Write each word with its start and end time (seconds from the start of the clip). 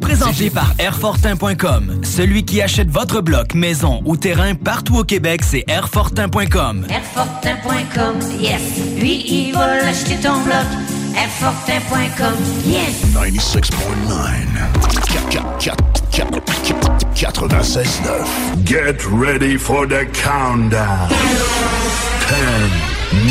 Présenté 0.00 0.48
par 0.48 0.72
Airfortin.com. 0.78 2.00
Celui 2.04 2.44
qui 2.44 2.62
achète 2.62 2.88
votre 2.88 3.20
bloc, 3.20 3.52
maison 3.54 4.00
ou 4.04 4.16
terrain 4.16 4.54
partout 4.54 4.98
au 4.98 5.02
Québec, 5.04 5.40
c'est 5.44 5.64
Airfortin.com. 5.66 6.86
Airfortin.com, 6.88 8.20
yes. 8.40 8.60
Lui, 9.00 9.24
il 9.26 9.52
va 9.52 9.82
l'acheter 9.82 10.14
ton 10.22 10.40
bloc. 10.42 10.64
Airfortin.com, 11.16 12.34
yes. 12.64 13.04
96.9. 13.12 13.76
Get 18.64 19.04
ready 19.10 19.56
for 19.58 19.86
the 19.86 20.06
countdown. 20.12 21.08
10, 22.28 22.70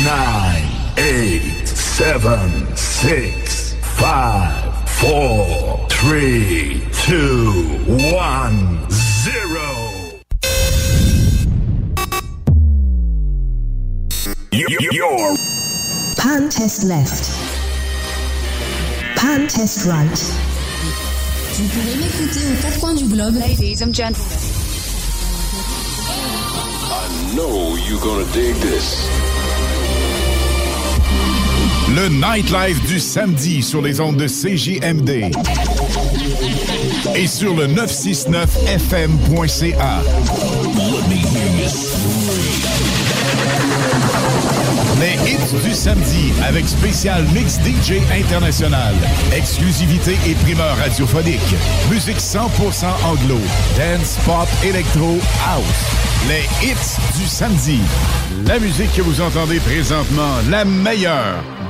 9, 0.04 0.62
8, 0.98 1.66
7, 1.66 2.76
6, 2.76 3.74
5, 3.98 4.65
4, 5.00 5.86
3, 5.90 6.80
2, 6.90 7.84
1, 7.86 8.90
0. 8.90 10.20
You're 14.52 15.36
Pan 16.16 16.48
test 16.48 16.84
left. 16.84 17.30
Pan 19.16 19.46
test 19.48 19.86
right. 19.86 20.18
Vous 21.52 21.68
pouvez 21.68 21.96
m'écouter 21.96 22.40
aux 22.50 22.62
quatre 22.62 22.80
coins 22.80 22.94
du 22.94 23.04
globe. 23.04 23.34
Ladies 23.36 23.82
and 23.82 23.92
gentlemen. 23.92 24.38
I 26.90 27.34
know 27.34 27.76
you're 27.86 28.00
gonna 28.00 28.24
dig 28.32 28.54
this. 28.62 29.06
Le 31.96 32.08
nightlife 32.10 32.80
du 32.86 33.00
samedi 33.00 33.62
sur 33.62 33.80
les 33.80 34.02
ondes 34.02 34.18
de 34.18 34.26
CJMD 34.26 35.30
et 37.14 37.26
sur 37.26 37.54
le 37.54 37.66
969fm.ca. 37.68 40.02
Les 45.00 45.14
hits 45.30 45.54
du 45.64 45.72
samedi 45.72 46.34
avec 46.46 46.68
spécial 46.68 47.24
mix 47.32 47.58
DJ 47.60 48.02
international. 48.12 48.94
Exclusivité 49.34 50.18
et 50.26 50.34
primeur 50.34 50.76
radiophonique. 50.76 51.54
Musique 51.90 52.18
100% 52.18 52.84
anglo. 53.06 53.38
Dance, 53.78 54.18
pop, 54.26 54.46
électro, 54.62 55.18
house. 55.48 55.64
Les 56.28 56.44
hits 56.62 56.98
du 57.18 57.26
samedi. 57.26 57.80
La 58.46 58.58
musique 58.58 58.92
que 58.92 59.00
vous 59.00 59.22
entendez 59.22 59.60
présentement, 59.60 60.42
la 60.50 60.66
meilleure. 60.66 61.55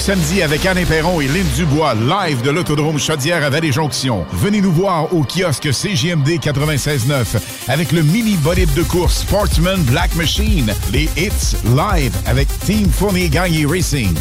samedi 0.00 0.42
avec 0.42 0.64
Anne 0.64 0.84
Perron 0.86 1.20
et 1.20 1.28
Lynn 1.28 1.46
Dubois, 1.54 1.94
live 1.94 2.40
de 2.42 2.50
l'autodrome 2.50 2.98
Chaudière 2.98 3.44
à 3.44 3.50
Vallée-Jonction. 3.50 4.24
Venez 4.32 4.62
nous 4.62 4.72
voir 4.72 5.12
au 5.12 5.24
kiosque 5.24 5.72
CGMD 5.72 6.38
96.9 6.40 7.38
avec 7.68 7.92
le 7.92 8.02
mini 8.02 8.36
bolide 8.36 8.72
de 8.74 8.82
course 8.82 9.18
Sportsman 9.18 9.82
Black 9.82 10.14
Machine, 10.16 10.72
les 10.92 11.08
hits 11.16 11.56
live 11.64 12.16
avec 12.26 12.48
Team 12.60 12.88
Fournier 12.88 13.28
Gagné 13.28 13.66
Racing. 13.66 14.14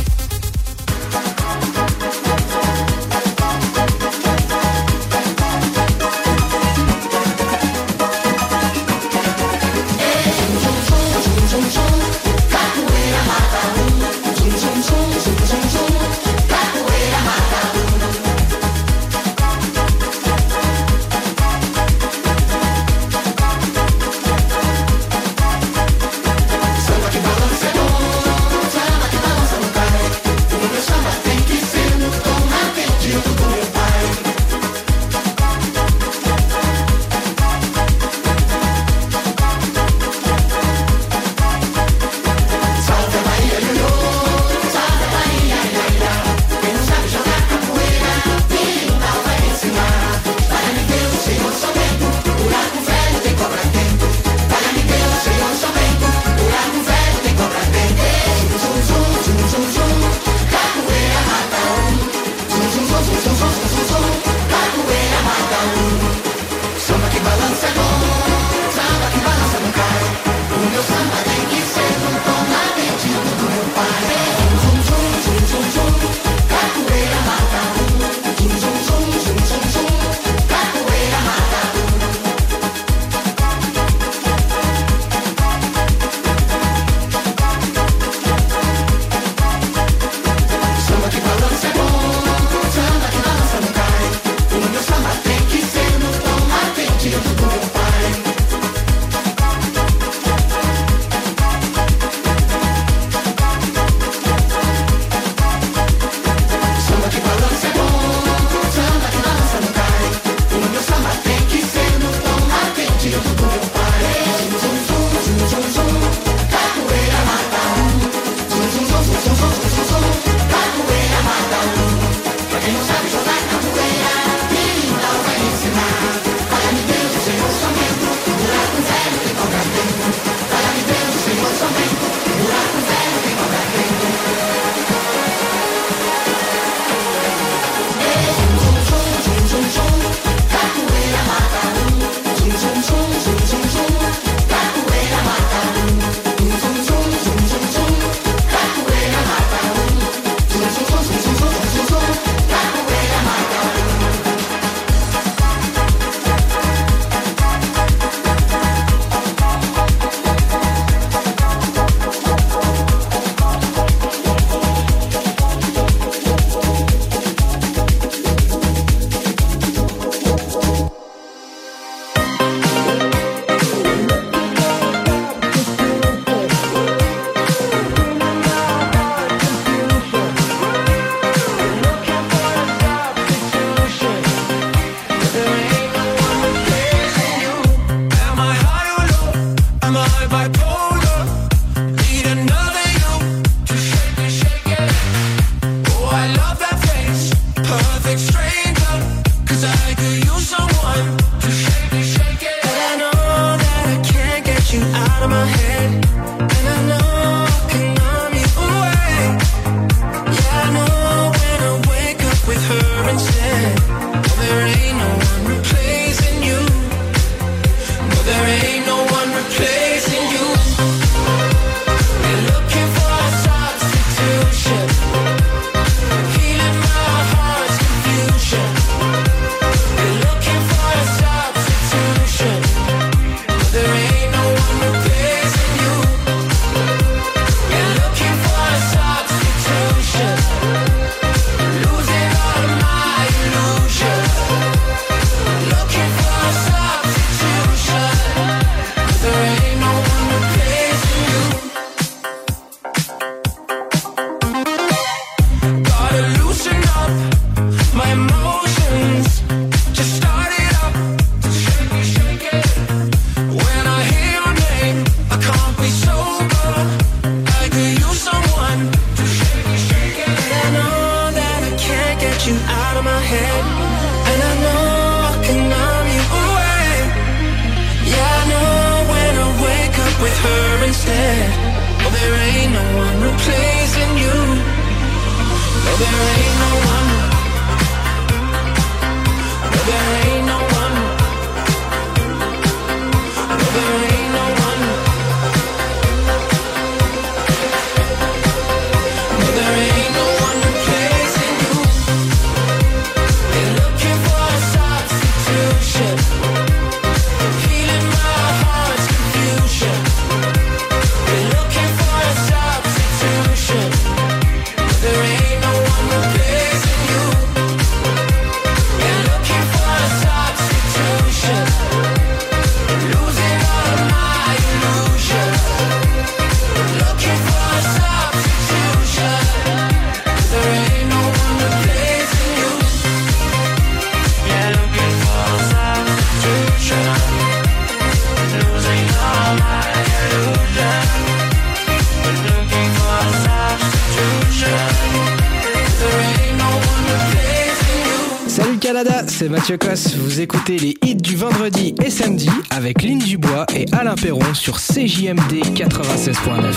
Mathieu 349.69 349.87
Cosse, 349.87 350.15
vous 350.15 350.41
écoutez 350.41 350.79
les 350.79 350.97
hits 351.03 351.15
du 351.15 351.35
vendredi 351.35 351.93
et 352.03 352.09
samedi 352.09 352.49
avec 352.71 353.03
Lynn 353.03 353.19
Dubois 353.19 353.67
et 353.75 353.85
Alain 353.91 354.15
Perron 354.15 354.55
sur 354.55 354.79
CJMD 354.79 355.61
96.9. 355.75 356.73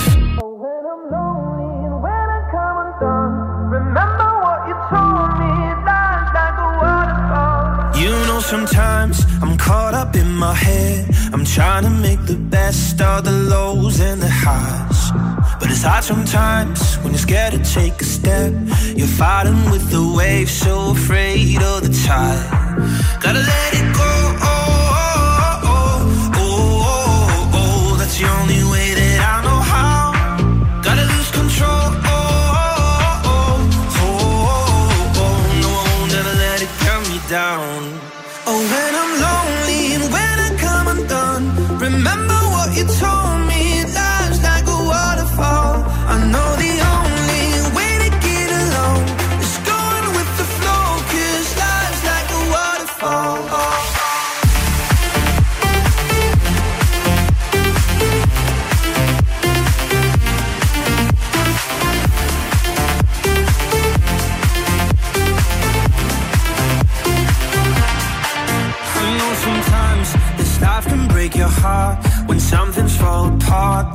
You 7.95 8.11
know 8.27 8.39
sometimes 8.39 9.25
I'm 9.41 9.57
caught 9.57 9.95
up 9.95 10.15
in 10.15 10.29
my 10.29 10.53
head. 10.53 11.07
I'm 11.33 11.43
trying 11.43 11.85
to 11.85 11.89
make 11.89 12.23
the 12.27 12.37
best 12.37 13.01
of 13.01 13.23
the 13.23 13.31
lows 13.31 14.01
and 14.01 14.21
the 14.21 14.29
highs. 14.29 15.11
But 15.59 15.71
it's 15.71 15.81
hard 15.81 16.03
sometimes 16.03 16.99
when 17.01 17.13
you're 17.13 17.17
scared 17.17 17.53
to 17.53 17.73
take 17.73 17.99
a 17.99 18.05
step. 18.05 18.53
You're 18.95 19.07
fighting 19.07 19.71
with 19.71 19.89
the 19.89 20.13
waves 20.15 20.51
so 20.51 20.91
afraid 20.91 21.59
of 21.63 21.81
the 21.81 22.07
tide. 22.07 22.62
Gotta 23.23 23.39
let 23.39 23.73
it 23.73 23.92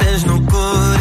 no 0.08 0.40
corpo 0.46 0.97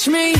catch 0.00 0.08
me 0.08 0.39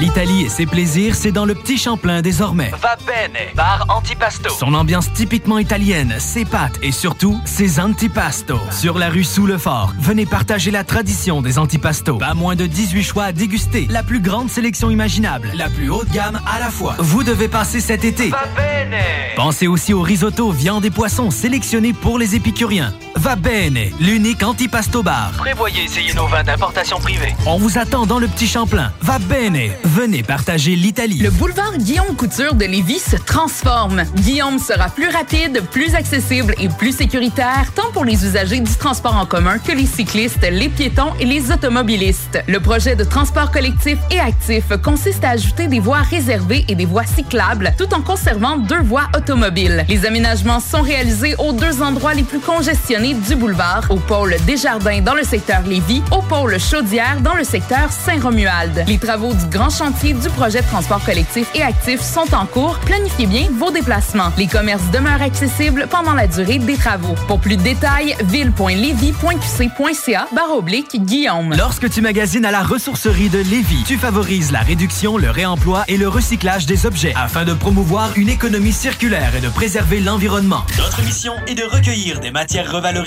L'Italie 0.00 0.42
et 0.44 0.48
ses 0.48 0.64
plaisirs, 0.64 1.16
c'est 1.16 1.32
dans 1.32 1.44
le 1.44 1.56
Petit 1.56 1.76
Champlain 1.76 2.22
désormais. 2.22 2.70
Va 2.80 2.96
bene, 3.04 3.52
bar 3.56 3.84
antipasto. 3.88 4.48
Son 4.48 4.72
ambiance 4.74 5.12
typiquement 5.12 5.58
italienne, 5.58 6.14
ses 6.20 6.44
pâtes 6.44 6.78
et 6.82 6.92
surtout 6.92 7.40
ses 7.44 7.80
antipastos. 7.80 8.60
Sur 8.70 8.96
la 8.96 9.08
rue 9.08 9.24
Sous 9.24 9.44
le 9.44 9.58
Fort, 9.58 9.92
venez 9.98 10.24
partager 10.24 10.70
la 10.70 10.84
tradition 10.84 11.42
des 11.42 11.58
antipastos. 11.58 12.18
Pas 12.18 12.34
moins 12.34 12.54
de 12.54 12.66
18 12.66 13.02
choix 13.02 13.24
à 13.24 13.32
déguster, 13.32 13.88
la 13.90 14.04
plus 14.04 14.20
grande 14.20 14.50
sélection 14.50 14.88
imaginable, 14.88 15.50
la 15.56 15.68
plus 15.68 15.90
haute 15.90 16.10
gamme 16.12 16.40
à 16.46 16.60
la 16.60 16.70
fois. 16.70 16.94
Vous 17.00 17.24
devez 17.24 17.48
passer 17.48 17.80
cet 17.80 18.04
été. 18.04 18.28
Va 18.28 18.44
bene. 18.54 19.00
Pensez 19.34 19.66
aussi 19.66 19.94
au 19.94 20.02
risotto, 20.02 20.52
viande 20.52 20.84
et 20.84 20.90
poissons 20.90 21.32
sélectionnés 21.32 21.92
pour 21.92 22.20
les 22.20 22.36
épicuriens. 22.36 22.94
Va 23.18 23.34
bene, 23.34 23.90
l'unique 23.98 24.44
antipasto 24.44 25.02
bar. 25.02 25.32
Prévoyez 25.38 25.82
essayer 25.82 26.14
nos 26.14 26.28
vins 26.28 26.44
d'importation 26.44 27.00
privée. 27.00 27.34
On 27.46 27.58
vous 27.58 27.76
attend 27.76 28.06
dans 28.06 28.20
le 28.20 28.28
Petit 28.28 28.46
Champlain. 28.46 28.92
Va 29.00 29.18
bene, 29.18 29.72
venez 29.82 30.22
partager 30.22 30.76
l'Italie. 30.76 31.18
Le 31.18 31.30
boulevard 31.30 31.76
Guillaume 31.78 32.14
Couture 32.14 32.54
de 32.54 32.64
Lévis 32.64 33.00
se 33.00 33.16
transforme. 33.16 34.04
Guillaume 34.14 34.60
sera 34.60 34.88
plus 34.88 35.08
rapide, 35.08 35.64
plus 35.72 35.96
accessible 35.96 36.54
et 36.60 36.68
plus 36.68 36.92
sécuritaire, 36.92 37.72
tant 37.74 37.90
pour 37.92 38.04
les 38.04 38.24
usagers 38.24 38.60
du 38.60 38.72
transport 38.72 39.16
en 39.16 39.26
commun 39.26 39.58
que 39.58 39.72
les 39.72 39.86
cyclistes, 39.86 40.46
les 40.48 40.68
piétons 40.68 41.12
et 41.18 41.24
les 41.24 41.50
automobilistes. 41.50 42.38
Le 42.46 42.60
projet 42.60 42.94
de 42.94 43.02
transport 43.02 43.50
collectif 43.50 43.98
et 44.12 44.20
actif 44.20 44.66
consiste 44.84 45.24
à 45.24 45.30
ajouter 45.30 45.66
des 45.66 45.80
voies 45.80 46.02
réservées 46.02 46.64
et 46.68 46.76
des 46.76 46.86
voies 46.86 47.06
cyclables, 47.06 47.74
tout 47.76 47.92
en 47.94 48.00
conservant 48.00 48.58
deux 48.58 48.82
voies 48.82 49.08
automobiles. 49.16 49.84
Les 49.88 50.06
aménagements 50.06 50.60
sont 50.60 50.82
réalisés 50.82 51.34
aux 51.38 51.52
deux 51.52 51.82
endroits 51.82 52.14
les 52.14 52.22
plus 52.22 52.38
congestionnés 52.38 53.07
du 53.14 53.36
boulevard, 53.36 53.84
au 53.90 53.96
pôle 53.96 54.36
Desjardins 54.46 55.00
dans 55.00 55.14
le 55.14 55.22
secteur 55.22 55.62
Lévis, 55.62 56.02
au 56.10 56.20
pôle 56.22 56.58
Chaudière 56.60 57.20
dans 57.20 57.34
le 57.34 57.44
secteur 57.44 57.90
Saint-Romuald. 57.90 58.84
Les 58.86 58.98
travaux 58.98 59.32
du 59.32 59.46
grand 59.46 59.70
chantier 59.70 60.12
du 60.12 60.28
projet 60.30 60.60
de 60.60 60.66
transport 60.66 61.02
collectif 61.04 61.48
et 61.54 61.62
actif 61.62 62.02
sont 62.02 62.34
en 62.34 62.44
cours. 62.46 62.78
Planifiez 62.80 63.26
bien 63.26 63.48
vos 63.52 63.70
déplacements. 63.70 64.32
Les 64.36 64.46
commerces 64.46 64.90
demeurent 64.92 65.22
accessibles 65.22 65.86
pendant 65.90 66.12
la 66.12 66.26
durée 66.26 66.58
des 66.58 66.76
travaux. 66.76 67.14
Pour 67.26 67.40
plus 67.40 67.56
de 67.56 67.62
détails, 67.62 68.14
ville.levy.qc.ca 68.24 70.28
barre 70.34 70.56
oblique 70.56 71.02
Guillaume. 71.02 71.54
Lorsque 71.56 71.88
tu 71.88 72.02
magasines 72.02 72.44
à 72.44 72.50
la 72.50 72.62
ressourcerie 72.62 73.30
de 73.30 73.38
Lévis, 73.38 73.84
tu 73.86 73.96
favorises 73.96 74.52
la 74.52 74.60
réduction, 74.60 75.16
le 75.16 75.30
réemploi 75.30 75.84
et 75.88 75.96
le 75.96 76.08
recyclage 76.08 76.66
des 76.66 76.84
objets 76.84 77.14
afin 77.16 77.44
de 77.44 77.54
promouvoir 77.54 78.10
une 78.16 78.28
économie 78.28 78.72
circulaire 78.72 79.34
et 79.36 79.40
de 79.40 79.48
préserver 79.48 80.00
l'environnement. 80.00 80.64
Notre 80.76 81.02
mission 81.02 81.32
est 81.46 81.54
de 81.54 81.64
recueillir 81.64 82.20
des 82.20 82.30
matières 82.30 82.70
revalorisables 82.70 82.97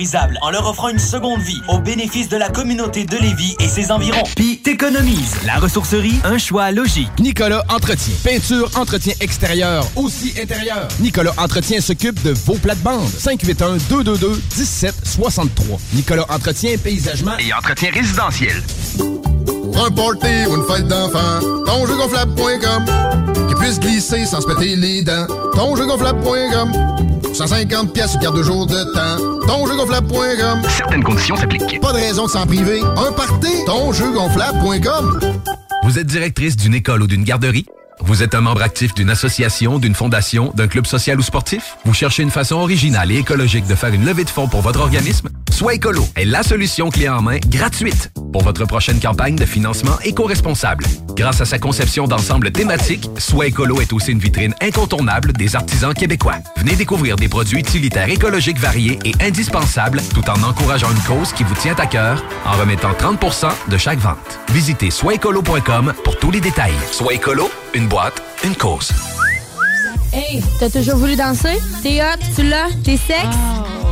en 0.41 0.51
leur 0.51 0.69
offrant 0.69 0.89
une 0.89 0.99
seconde 0.99 1.41
vie 1.41 1.61
au 1.67 1.79
bénéfice 1.79 2.29
de 2.29 2.37
la 2.37 2.49
communauté 2.49 3.03
de 3.03 3.17
Lévis 3.17 3.55
et 3.59 3.67
ses 3.67 3.91
environs. 3.91 4.23
Puis 4.35 4.59
t'économises. 4.59 5.35
La 5.45 5.55
ressourcerie, 5.55 6.19
un 6.23 6.37
choix 6.37 6.71
logique. 6.71 7.09
Nicolas 7.19 7.65
Entretien. 7.69 8.13
Peinture, 8.23 8.71
entretien 8.75 9.13
extérieur, 9.19 9.85
aussi 9.95 10.33
intérieur. 10.41 10.87
Nicolas 10.99 11.33
Entretien 11.37 11.81
s'occupe 11.81 12.21
de 12.23 12.31
vos 12.31 12.55
plates-bandes. 12.55 13.09
581-222-1763. 13.09 15.49
Nicolas 15.93 16.25
Entretien, 16.29 16.77
paysagement 16.77 17.37
et 17.37 17.51
entretien 17.53 17.91
résidentiel. 17.91 18.63
Pour 19.63 19.85
un 19.85 19.91
party 19.91 20.45
ou 20.49 20.55
une 20.55 20.63
fête 20.63 20.87
d'enfant, 20.87 21.39
tonjeugonflable.com 21.65 22.85
Qui 23.49 23.55
puisse 23.55 23.79
glisser 23.79 24.25
sans 24.25 24.41
se 24.41 24.47
péter 24.47 24.75
les 24.75 25.01
dents. 25.03 25.27
Tonjeugonflable.com 25.55 26.71
150 27.33 27.93
pièces 27.93 28.17
carte 28.21 28.35
de 28.35 28.43
jour 28.43 28.65
de 28.65 28.83
temps. 28.93 29.47
Tonjeugonflable.com 29.47 30.61
Certaines 30.77 31.03
conditions 31.03 31.35
s'appliquent. 31.35 31.79
Pas 31.81 31.93
de 31.93 31.97
raison 31.97 32.25
de 32.25 32.31
s'en 32.31 32.45
priver. 32.45 32.81
Un 32.81 33.11
party, 33.13 33.65
tonjeugonflable.com 33.65 35.19
Vous 35.83 35.99
êtes 35.99 36.07
directrice 36.07 36.55
d'une 36.57 36.73
école 36.73 37.03
ou 37.03 37.07
d'une 37.07 37.23
garderie? 37.23 37.65
Vous 38.03 38.23
êtes 38.23 38.33
un 38.33 38.41
membre 38.41 38.63
actif 38.63 38.95
d'une 38.95 39.11
association, 39.11 39.77
d'une 39.77 39.93
fondation, 39.93 40.51
d'un 40.55 40.67
club 40.67 40.87
social 40.87 41.19
ou 41.19 41.21
sportif? 41.21 41.77
Vous 41.85 41.93
cherchez 41.93 42.23
une 42.23 42.31
façon 42.31 42.55
originale 42.55 43.11
et 43.11 43.17
écologique 43.17 43.67
de 43.67 43.75
faire 43.75 43.93
une 43.93 44.05
levée 44.05 44.23
de 44.23 44.29
fonds 44.29 44.47
pour 44.47 44.61
votre 44.61 44.79
organisme? 44.79 45.29
Soit 45.61 45.75
Écolo 45.75 46.03
est 46.15 46.25
la 46.25 46.41
solution 46.41 46.89
clé 46.89 47.07
en 47.07 47.21
main 47.21 47.37
gratuite 47.37 48.11
pour 48.33 48.41
votre 48.41 48.65
prochaine 48.65 48.99
campagne 48.99 49.35
de 49.35 49.45
financement 49.45 49.99
éco-responsable. 50.03 50.83
Grâce 51.15 51.39
à 51.39 51.45
sa 51.45 51.59
conception 51.59 52.07
d'ensemble 52.07 52.51
thématique, 52.51 53.07
Soit 53.19 53.45
Écolo 53.45 53.79
est 53.79 53.93
aussi 53.93 54.11
une 54.11 54.17
vitrine 54.17 54.55
incontournable 54.59 55.33
des 55.33 55.55
artisans 55.55 55.93
québécois. 55.93 56.37
Venez 56.57 56.75
découvrir 56.75 57.15
des 57.15 57.29
produits 57.29 57.59
utilitaires 57.59 58.09
écologiques 58.09 58.57
variés 58.57 58.97
et 59.05 59.13
indispensables 59.21 60.01
tout 60.15 60.27
en 60.31 60.41
encourageant 60.41 60.89
une 60.89 61.03
cause 61.03 61.31
qui 61.31 61.43
vous 61.43 61.53
tient 61.53 61.75
à 61.75 61.85
cœur 61.85 62.25
en 62.43 62.53
remettant 62.53 62.93
30% 62.93 63.51
de 63.69 63.77
chaque 63.77 63.99
vente. 63.99 64.39
Visitez 64.49 64.89
soitécolo.com 64.89 65.93
pour 66.03 66.17
tous 66.17 66.31
les 66.31 66.41
détails. 66.41 66.73
Soit 66.91 67.13
Écolo, 67.13 67.51
une 67.75 67.87
boîte, 67.87 68.19
une 68.43 68.55
cause. 68.55 68.91
Hey, 70.11 70.41
t'as 70.59 70.71
toujours 70.71 70.97
voulu 70.97 71.15
danser? 71.15 71.59
T'es 71.83 72.01
hot, 72.01 72.19
tu 72.35 72.49
l'as, 72.49 72.69
t'es 72.83 72.97
sexe? 72.97 73.37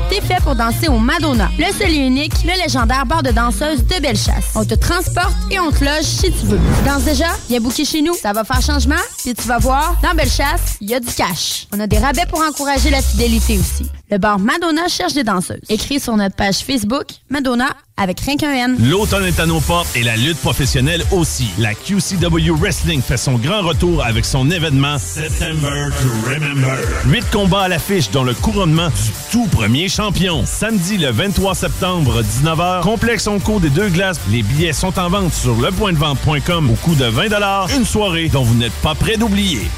T'es 0.09 0.21
fait 0.21 0.41
pour 0.43 0.55
danser 0.55 0.87
au 0.87 0.97
Madonna, 0.97 1.49
le 1.57 1.71
seul 1.71 1.91
et 1.91 1.97
unique, 2.07 2.33
le 2.43 2.61
légendaire 2.61 3.05
bar 3.05 3.21
de 3.21 3.31
danseuses 3.31 3.83
de 3.85 4.01
Bellechasse. 4.01 4.51
On 4.55 4.65
te 4.65 4.73
transporte 4.73 5.35
et 5.51 5.59
on 5.59 5.71
te 5.71 5.83
loge 5.83 6.03
si 6.03 6.31
tu 6.31 6.45
veux. 6.47 6.59
Danse 6.85 7.03
déjà? 7.03 7.27
Viens 7.47 7.59
booker 7.59 7.85
chez 7.85 8.01
nous. 8.01 8.13
Ça 8.15 8.33
va 8.33 8.43
faire 8.43 8.61
changement. 8.61 8.95
Puis 9.19 9.33
tu 9.33 9.47
vas 9.47 9.59
voir, 9.59 9.95
dans 10.01 10.13
Bellechasse, 10.15 10.77
il 10.81 10.89
y 10.89 10.95
a 10.95 10.99
du 10.99 11.13
cash. 11.13 11.67
On 11.73 11.79
a 11.79 11.87
des 11.87 11.99
rabais 11.99 12.25
pour 12.27 12.41
encourager 12.41 12.89
la 12.89 13.01
fidélité 13.01 13.59
aussi. 13.59 13.89
Le 14.11 14.17
bar 14.17 14.39
Madonna 14.39 14.87
cherche 14.87 15.13
des 15.13 15.23
danseuses. 15.23 15.59
Écris 15.69 15.99
sur 15.99 16.17
notre 16.17 16.35
page 16.35 16.59
Facebook 16.59 17.05
Madonna 17.29 17.67
avec 17.95 18.19
rien 18.21 18.37
qu'un 18.37 18.53
N. 18.53 18.77
L'automne 18.89 19.25
est 19.25 19.39
à 19.39 19.45
nos 19.45 19.59
portes 19.59 19.95
et 19.95 20.01
la 20.01 20.17
lutte 20.17 20.39
professionnelle 20.39 21.03
aussi. 21.11 21.49
La 21.59 21.75
QCW 21.75 22.49
Wrestling 22.59 23.03
fait 23.03 23.17
son 23.17 23.33
grand 23.33 23.61
retour 23.61 24.03
avec 24.03 24.25
son 24.25 24.49
événement 24.49 24.97
September 24.97 25.89
to 26.01 26.29
Remember. 26.29 26.75
Huit 27.05 27.23
combats 27.31 27.63
à 27.63 27.67
l'affiche 27.67 28.09
dont 28.09 28.23
le 28.23 28.33
couronnement 28.33 28.87
du 28.87 29.11
tout 29.31 29.45
premier 29.45 29.89
champion. 29.89 30.43
Samedi 30.43 30.97
le 30.97 31.11
23 31.11 31.53
septembre, 31.53 32.23
19h, 32.23 32.81
complexe 32.81 33.27
en 33.27 33.37
cours 33.37 33.59
des 33.59 33.69
deux 33.69 33.89
glaces. 33.89 34.19
Les 34.31 34.41
billets 34.41 34.73
sont 34.73 34.97
en 34.97 35.09
vente 35.09 35.33
sur 35.33 35.55
lepointdevente.com 35.61 36.71
au 36.71 36.75
coût 36.75 36.95
de 36.95 37.05
20 37.05 37.75
Une 37.77 37.85
soirée 37.85 38.29
dont 38.29 38.43
vous 38.43 38.55
n'êtes 38.55 38.73
pas 38.81 38.95
prêt 38.95 39.17
d'oublier. 39.17 39.69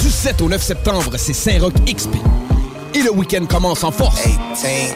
Du 0.00 0.10
7 0.10 0.42
au 0.42 0.48
9 0.48 0.62
septembre, 0.62 1.14
c'est 1.16 1.32
Saint-Roch 1.32 1.74
XP. 1.86 2.14
Et 2.94 3.02
le 3.02 3.12
week-end 3.12 3.46
commence 3.46 3.84
en 3.84 3.92
force 3.92 4.28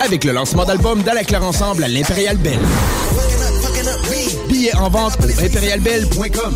avec 0.01 0.25
le 0.25 0.33
lancement 0.33 0.65
d'album 0.65 1.03
d'Ala 1.03 1.23
Ensemble 1.43 1.85
à 1.85 1.89
l'Impérial 1.89 2.37
Belle. 2.37 2.59
Billets 4.49 4.75
en 4.77 4.89
vente 4.89 5.17
au 5.23 5.45
impérialbelle.com. 5.45 6.55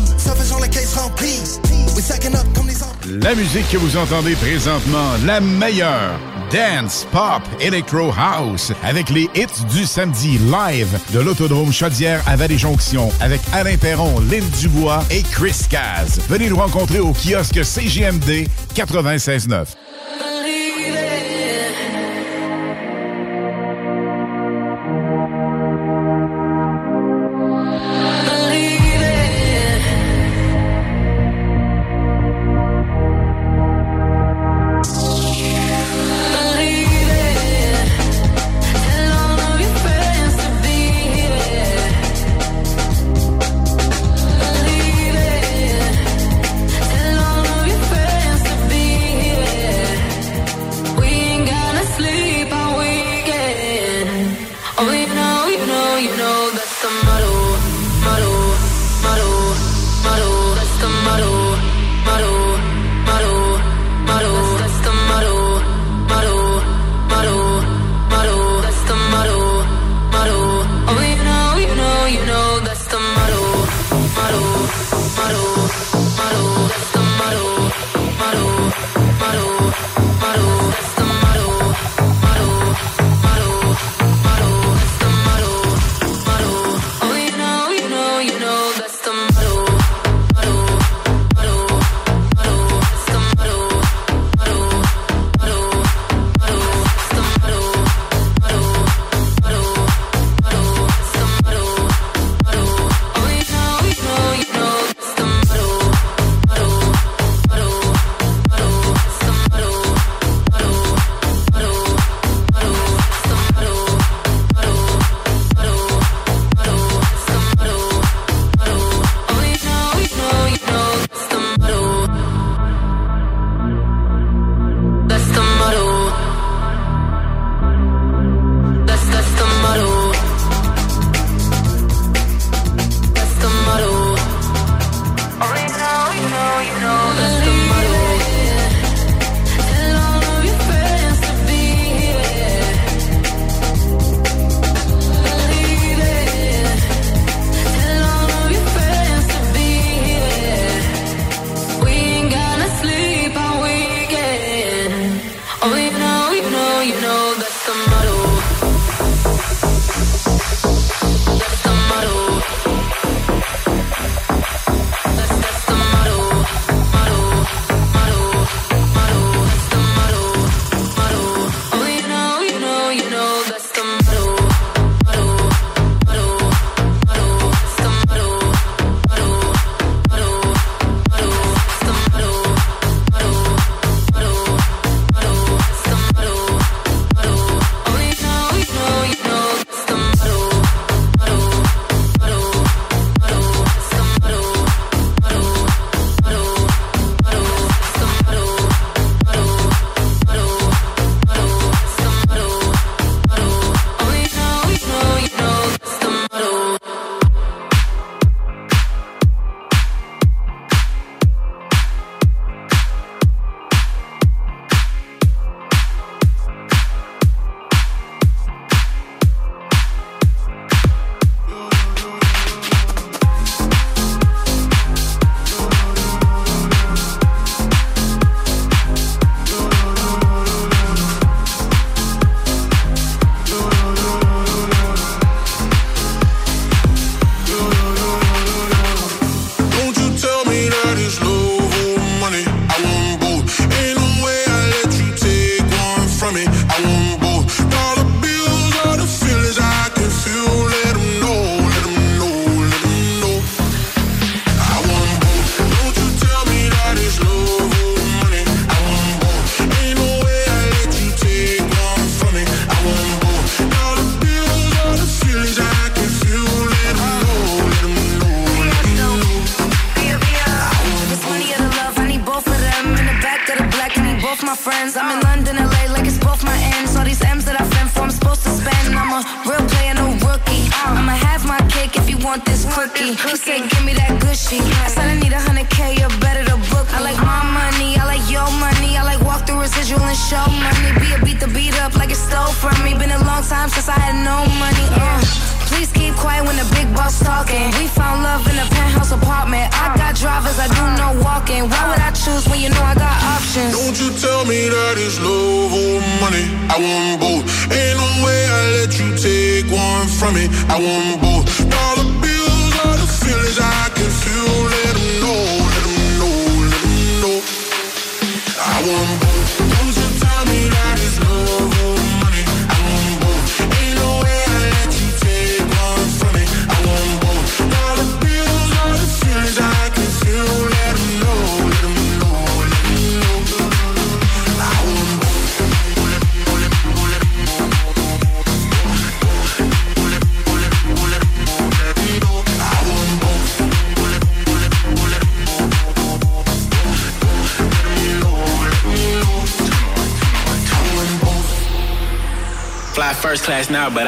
La 3.21 3.35
musique 3.35 3.69
que 3.69 3.77
vous 3.77 3.97
entendez 3.97 4.35
présentement, 4.35 5.11
la 5.25 5.39
meilleure. 5.39 6.19
Dance, 6.51 7.05
pop, 7.11 7.43
electro 7.59 8.11
house, 8.17 8.71
avec 8.83 9.09
les 9.09 9.29
hits 9.35 9.65
du 9.71 9.85
samedi 9.85 10.39
live 10.39 10.97
de 11.13 11.19
l'Autodrome 11.19 11.71
Chaudière 11.71 12.23
à 12.25 12.35
Vallée-Jonction, 12.35 13.11
avec 13.21 13.41
Alain 13.53 13.77
Perron, 13.77 14.19
Lynn 14.31 14.43
Dubois 14.59 15.03
et 15.11 15.21
Chris 15.21 15.67
Caz. 15.69 16.19
Venez 16.27 16.49
nous 16.49 16.57
rencontrer 16.57 16.99
au 16.99 17.13
kiosque 17.13 17.63
CGMD 17.63 18.47
96.9. 18.75 19.65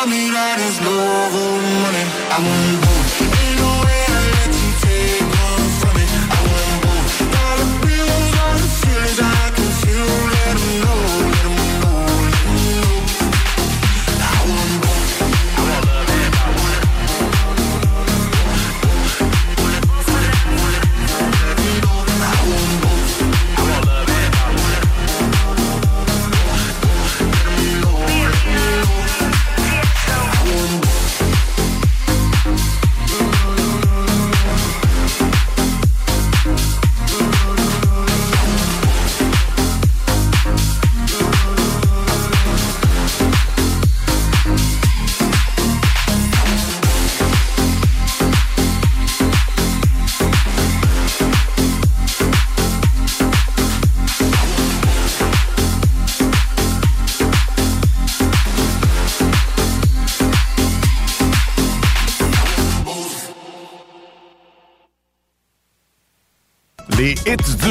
Tell 0.00 0.08
me 0.08 0.30
that 0.30 0.56
it's 0.58 0.80
love 0.80 1.34
or 1.34 1.60
money. 1.84 2.04
I 2.32 2.38
want 2.40 2.99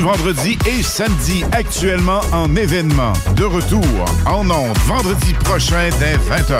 vendredi 0.01 0.57
et 0.67 0.83
samedi 0.83 1.43
actuellement 1.51 2.21
en 2.31 2.55
événement. 2.55 3.13
De 3.35 3.43
retour 3.43 3.83
en 4.25 4.49
ondes 4.49 4.77
vendredi 4.85 5.33
prochain 5.43 5.89
dès 5.99 6.15
20h. 6.15 6.59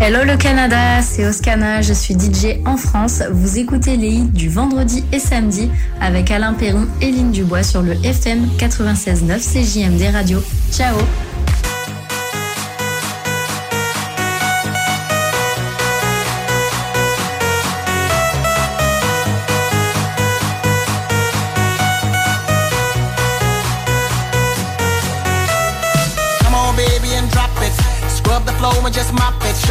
Hello 0.00 0.24
le 0.24 0.36
Canada, 0.36 1.00
c'est 1.02 1.26
Oscana, 1.26 1.80
je 1.80 1.92
suis 1.92 2.14
DJ 2.14 2.60
en 2.66 2.76
France. 2.76 3.22
Vous 3.30 3.58
écoutez 3.58 3.96
les 3.96 4.08
hits 4.08 4.24
du 4.24 4.48
vendredi 4.48 5.04
et 5.12 5.18
samedi 5.18 5.70
avec 6.00 6.30
Alain 6.30 6.52
Perron 6.52 6.86
et 7.00 7.10
Lynn 7.10 7.30
Dubois 7.30 7.62
sur 7.62 7.80
le 7.80 7.92
FM 8.04 8.48
96.9 8.58 9.38
CJMD 9.38 10.12
Radio. 10.12 10.42
Ciao 10.72 10.96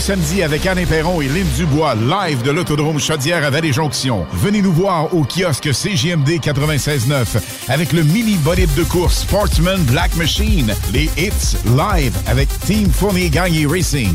samedi 0.00 0.42
avec 0.42 0.66
Anne 0.66 0.86
Perron 0.86 1.20
et 1.20 1.28
Lynn 1.28 1.46
Dubois, 1.56 1.94
live 1.94 2.42
de 2.42 2.50
l'autodrome 2.50 2.98
Chaudière 2.98 3.44
à 3.44 3.50
Vallée-Jonction. 3.50 4.26
Venez 4.32 4.62
nous 4.62 4.72
voir 4.72 5.14
au 5.14 5.24
kiosque 5.24 5.74
CGMD 5.74 6.40
96.9 6.40 7.38
avec 7.68 7.92
le 7.92 8.02
mini 8.02 8.36
bolide 8.36 8.72
de 8.74 8.84
course 8.84 9.20
Sportsman 9.20 9.80
Black 9.84 10.16
Machine, 10.16 10.74
les 10.92 11.10
hits 11.18 11.56
live 11.76 12.16
avec 12.26 12.48
Team 12.60 12.90
Fournier 12.90 13.28
Gagné 13.28 13.66
Racing. 13.66 14.14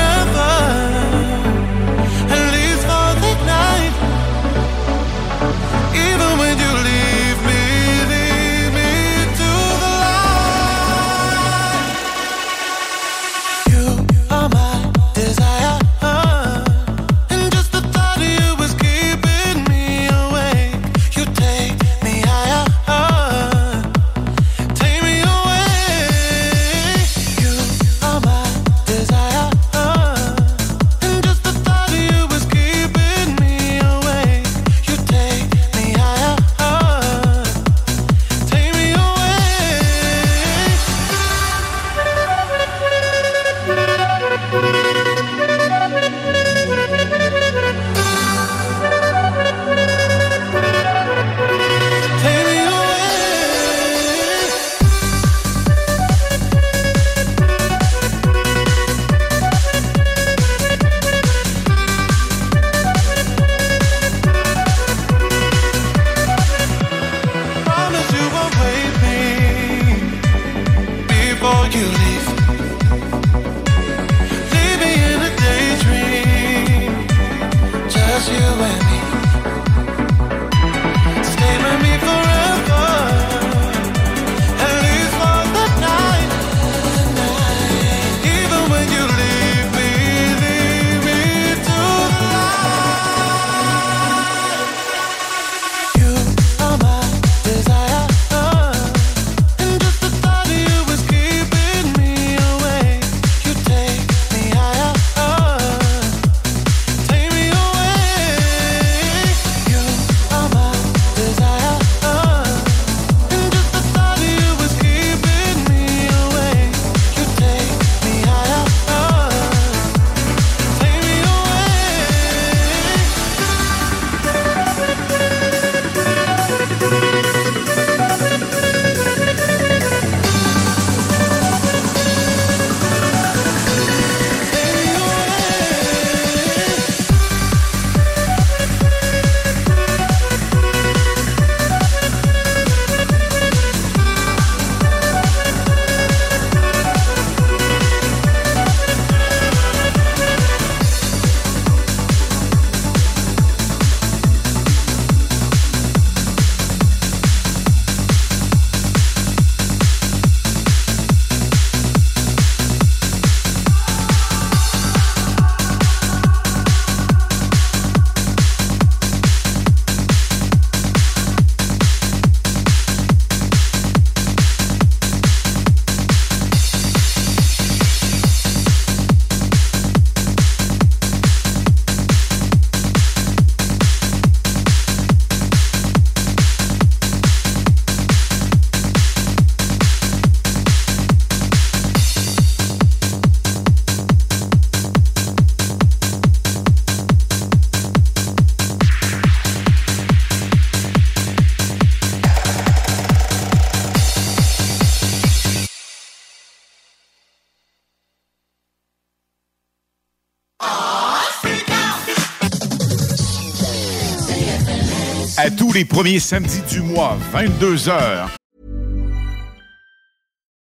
Tous 215.71 215.77
les 215.77 215.85
premiers 215.85 216.19
samedis 216.19 216.61
du 216.69 216.81
mois, 216.81 217.17
22h. 217.31 218.29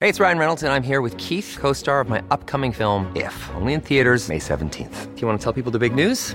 Hey, 0.01 0.09
it's 0.09 0.21
Ryan 0.21 0.39
Reynolds, 0.39 0.63
and 0.63 0.73
I'm 0.73 0.83
here 0.83 1.01
with 1.01 1.17
Keith, 1.17 1.57
co 1.59 1.73
star 1.73 2.01
of 2.01 2.09
my 2.09 2.23
upcoming 2.31 2.73
film, 2.73 3.11
If, 3.15 3.35
only 3.55 3.73
in 3.73 3.81
theaters, 3.81 4.29
May 4.29 4.39
17th. 4.39 5.15
Do 5.15 5.21
you 5.21 5.27
want 5.27 5.41
to 5.41 5.45
tell 5.45 5.53
people 5.55 5.71
the 5.73 5.79
big 5.79 5.95
news? 5.95 6.35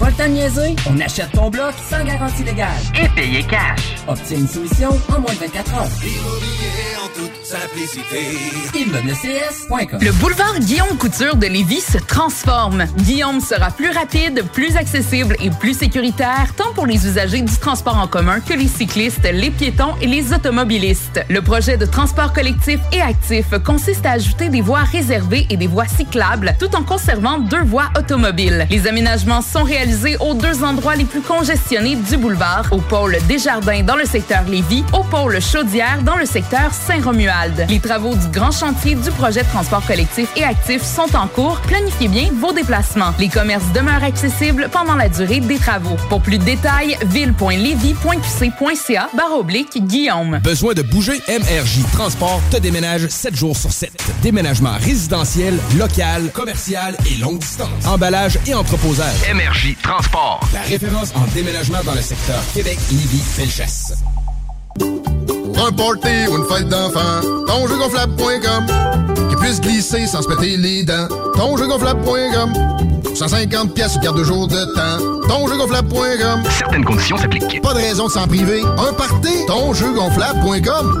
Pas 0.00 0.08
le 0.08 0.14
temps 0.14 0.24
de 0.24 0.30
niaiser? 0.30 0.76
On 0.88 0.98
achète 0.98 1.30
ton 1.32 1.50
bloc 1.50 1.74
sans 1.90 2.02
garantie 2.02 2.42
légale. 2.42 2.70
Et 2.98 3.06
payer 3.10 3.42
cash. 3.42 3.96
Obtiens 4.08 4.38
une 4.38 4.48
soumission 4.48 4.88
en 5.14 5.20
moins 5.20 5.32
de 5.34 5.38
24 5.40 5.74
heures. 5.74 5.82
en 5.82 7.08
toute 7.14 7.44
simplicité. 7.44 8.38
ImmeublesCS.com 8.74 9.98
Le 10.00 10.12
boulevard 10.12 10.58
Guillaume 10.60 10.96
Couture 10.98 11.36
de 11.36 11.46
Lévis 11.46 11.82
se 11.82 11.98
transforme. 11.98 12.86
Guillaume 12.96 13.40
sera 13.42 13.70
plus 13.70 13.90
rapide, 13.90 14.42
plus 14.54 14.74
accessible 14.76 15.36
et 15.38 15.50
plus 15.50 15.76
sécuritaire, 15.76 16.54
tant 16.56 16.72
pour 16.72 16.86
les 16.86 17.06
usagers 17.06 17.42
du 17.42 17.54
transport 17.58 17.98
en 17.98 18.06
commun 18.06 18.40
que 18.40 18.54
les 18.54 18.68
cyclistes, 18.68 19.28
les 19.30 19.50
piétons 19.50 19.94
et 20.00 20.06
les 20.06 20.32
automobilistes. 20.32 21.20
Le 21.28 21.42
projet 21.42 21.76
de 21.76 21.84
transport 21.84 22.32
collectif 22.32 22.80
et 22.92 23.02
actif 23.02 23.46
consiste 23.66 24.06
à 24.06 24.12
ajouter 24.12 24.48
des 24.48 24.62
voies 24.62 24.84
réservées 24.84 25.46
et 25.50 25.58
des 25.58 25.66
voies 25.66 25.88
cyclables, 25.88 26.54
tout 26.58 26.74
en 26.74 26.84
conservant 26.84 27.38
deux 27.38 27.62
voies 27.64 27.90
automobiles. 27.98 28.66
Les 28.70 28.86
aménagements 28.86 29.42
sont 29.42 29.62
réalisés 29.62 29.89
aux 30.18 30.34
deux 30.34 30.64
endroits 30.64 30.96
les 30.96 31.04
plus 31.04 31.20
congestionnés 31.20 31.96
du 31.96 32.16
boulevard, 32.16 32.66
au 32.72 32.78
pôle 32.78 33.16
Desjardins 33.28 33.82
dans 33.82 33.96
le 33.96 34.00
le 34.00 34.06
secteur 34.06 34.44
Lévis 34.44 34.82
au 34.94 35.02
pôle 35.04 35.38
Chaudière 35.42 36.02
dans 36.02 36.16
le 36.16 36.24
secteur 36.24 36.72
Saint-Romuald. 36.72 37.66
Les 37.68 37.80
travaux 37.80 38.14
du 38.14 38.26
grand 38.28 38.50
chantier 38.50 38.94
du 38.94 39.10
projet 39.10 39.42
de 39.42 39.48
transport 39.48 39.84
collectif 39.86 40.30
et 40.36 40.44
actif 40.44 40.82
sont 40.82 41.14
en 41.14 41.26
cours. 41.26 41.60
Planifiez 41.66 42.08
bien 42.08 42.30
vos 42.32 42.52
déplacements. 42.52 43.12
Les 43.18 43.28
commerces 43.28 43.70
demeurent 43.74 44.02
accessibles 44.02 44.70
pendant 44.72 44.94
la 44.94 45.10
durée 45.10 45.40
des 45.40 45.58
travaux. 45.58 45.96
Pour 46.08 46.22
plus 46.22 46.38
de 46.38 46.44
détails, 46.44 46.96
ville.levy.qc.ca 47.04 49.10
barre 49.14 49.38
oblique 49.38 49.86
Guillaume. 49.86 50.40
Besoin 50.42 50.72
de 50.72 50.80
bouger? 50.80 51.20
MRJ 51.28 51.82
Transport 51.92 52.40
te 52.50 52.56
déménage 52.56 53.06
7 53.08 53.36
jours 53.36 53.56
sur 53.56 53.72
7. 53.72 53.92
Déménagement 54.22 54.78
résidentiel, 54.80 55.58
local, 55.78 56.30
commercial 56.32 56.96
et 57.10 57.16
longue 57.18 57.38
distance. 57.38 57.86
Emballage 57.86 58.38
et 58.46 58.54
entreposage. 58.54 59.28
MRJ 59.34 59.76
Transport. 59.82 60.40
La 60.52 60.60
référence 60.62 61.12
en 61.14 61.24
déménagement 61.34 61.78
dans 61.84 61.94
le 61.94 62.02
secteur 62.02 62.40
Québec-Lévis-Felchasse. 62.54 63.94
Pour 64.78 65.66
un 65.66 65.72
party 65.72 66.28
ou 66.30 66.36
une 66.38 66.44
fête 66.48 66.68
d'enfant, 66.68 67.20
tonjeugonflable.com 67.46 68.66
Qui 69.30 69.36
puisse 69.36 69.60
glisser 69.60 70.06
sans 70.06 70.22
se 70.22 70.28
péter 70.28 70.56
les 70.56 70.82
dents. 70.84 71.08
Tonjeugonflable.com 71.34 72.52
150 73.14 73.74
pièces 73.74 73.96
ou 73.96 74.00
carte 74.00 74.16
de 74.16 74.24
jour 74.24 74.46
de 74.46 74.64
temps. 74.74 75.28
Tonjeugonflable.com 75.28 76.42
Certaines 76.58 76.84
conditions 76.84 77.16
s'appliquent. 77.16 77.60
Pas 77.62 77.74
de 77.74 77.78
raison 77.80 78.06
de 78.06 78.12
s'en 78.12 78.26
priver. 78.26 78.62
Un 78.62 78.92
party, 78.92 79.46
tonjeugonflable.com 79.46 81.00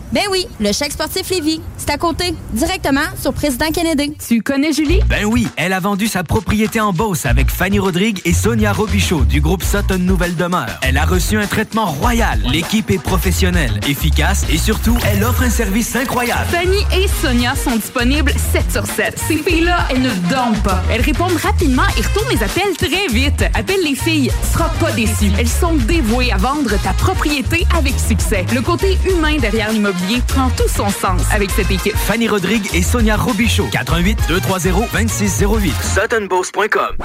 Ben 0.11 0.23
oui, 0.29 0.45
le 0.59 0.73
chèque 0.73 0.91
sportif 0.91 1.29
Lévis. 1.29 1.61
C'est 1.77 1.89
à 1.89 1.97
côté, 1.97 2.35
directement 2.51 2.99
sur 3.19 3.31
Président 3.31 3.71
Kennedy. 3.71 4.13
Tu 4.27 4.41
connais 4.41 4.73
Julie? 4.73 4.99
Ben 5.07 5.23
oui, 5.23 5.47
elle 5.55 5.71
a 5.71 5.79
vendu 5.79 6.07
sa 6.07 6.23
propriété 6.25 6.81
en 6.81 6.91
Beauce 6.91 7.25
avec 7.25 7.49
Fanny 7.49 7.79
Rodrigue 7.79 8.19
et 8.25 8.33
Sonia 8.33 8.73
Robichaud 8.73 9.23
du 9.23 9.39
groupe 9.39 9.63
Sutton 9.63 9.99
Nouvelle 9.99 10.35
Demeure. 10.35 10.67
Elle 10.81 10.97
a 10.97 11.05
reçu 11.05 11.37
un 11.37 11.47
traitement 11.47 11.85
royal. 11.85 12.41
L'équipe 12.51 12.91
est 12.91 13.01
professionnelle, 13.01 13.79
efficace 13.87 14.45
et 14.51 14.57
surtout, 14.57 14.97
elle 15.09 15.23
offre 15.23 15.43
un 15.43 15.49
service 15.49 15.95
incroyable. 15.95 16.45
Fanny 16.51 16.83
et 16.93 17.07
Sonia 17.07 17.55
sont 17.55 17.77
disponibles 17.77 18.33
7 18.51 18.69
sur 18.69 18.85
7. 18.85 19.17
Ces 19.29 19.37
filles-là, 19.37 19.87
elles 19.91 20.01
ne 20.01 20.11
dorment 20.29 20.61
pas. 20.61 20.83
Elles 20.91 21.01
répondent 21.01 21.37
rapidement 21.41 21.87
et 21.97 22.01
retournent 22.01 22.29
les 22.31 22.43
appels 22.43 22.75
très 22.77 23.07
vite. 23.07 23.45
Appelle 23.53 23.81
les 23.85 23.95
filles, 23.95 24.29
tu 24.29 24.51
seras 24.51 24.69
pas 24.81 24.91
déçu. 24.91 25.31
Elles 25.39 25.47
sont 25.47 25.75
dévouées 25.75 26.33
à 26.33 26.37
vendre 26.37 26.71
ta 26.83 26.91
propriété 26.91 27.65
avec 27.77 27.93
succès. 27.97 28.45
Le 28.53 28.61
côté 28.61 28.97
humain 29.09 29.37
derrière 29.37 29.71
l'immobilier 29.71 30.00
prend 30.27 30.49
tout 30.49 30.67
son 30.67 30.89
sens 30.89 31.21
avec 31.31 31.49
cette 31.51 31.71
équipe. 31.71 31.95
Fanny 31.95 32.27
Rodrigue 32.27 32.67
et 32.73 32.81
Sonia 32.81 33.15
Robichaud. 33.15 33.67
88 33.71 34.17
230 34.27 34.89
2608. 34.93 35.73
SuttonBoss.com. 35.81 36.95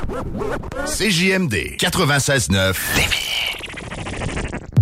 CJMD 0.86 1.76
96.9 1.78 2.74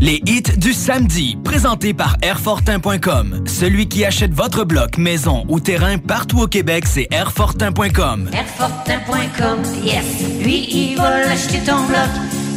Les 0.00 0.20
hits 0.26 0.42
du 0.56 0.72
samedi, 0.72 1.38
présentés 1.44 1.94
par 1.94 2.16
Airfortin.com. 2.22 3.44
Celui 3.46 3.88
qui 3.88 4.04
achète 4.04 4.32
votre 4.32 4.64
bloc, 4.64 4.98
maison 4.98 5.44
ou 5.48 5.60
terrain 5.60 5.98
partout 5.98 6.40
au 6.42 6.46
Québec, 6.46 6.84
c'est 6.86 7.08
Airfortin.com. 7.10 8.30
Airfortin.com, 8.32 9.62
yes. 9.82 10.04
Lui, 10.42 10.66
il 10.70 10.96
va 10.96 11.20
l'acheter 11.20 11.60
ton 11.64 11.82
bloc. 11.84 11.98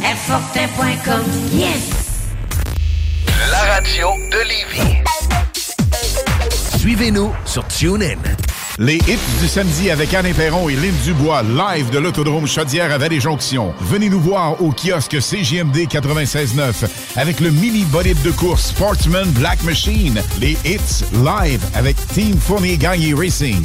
Airfortin.com, 0.04 1.24
yes. 1.52 1.90
La 3.50 3.74
radio 3.74 4.08
de 4.30 4.48
Lévis. 4.48 4.98
Suivez-nous 6.88 7.34
sur 7.44 7.66
TuneIn. 7.66 8.16
Les 8.78 8.96
hits 8.96 9.18
du 9.42 9.46
samedi 9.46 9.90
avec 9.90 10.14
Anne 10.14 10.32
Perron 10.32 10.70
et 10.70 10.74
Lynn 10.74 10.94
Dubois, 11.04 11.42
live 11.42 11.90
de 11.90 11.98
l'Autodrome 11.98 12.46
Chaudière 12.46 12.90
à 12.90 12.96
Vallée-Jonction. 12.96 13.74
Venez 13.78 14.08
nous 14.08 14.20
voir 14.20 14.62
au 14.62 14.72
kiosque 14.72 15.20
CGMD 15.20 15.76
96.9 15.86 16.88
avec 17.16 17.40
le 17.40 17.50
mini 17.50 17.84
bolide 17.84 18.22
de 18.22 18.30
course 18.30 18.68
Sportsman 18.68 19.28
Black 19.32 19.62
Machine. 19.64 20.22
Les 20.40 20.56
hits 20.64 21.04
live 21.12 21.60
avec 21.74 21.96
Team 22.14 22.38
Fournier 22.38 22.78
Gagné 22.78 23.12
Racing. 23.12 23.62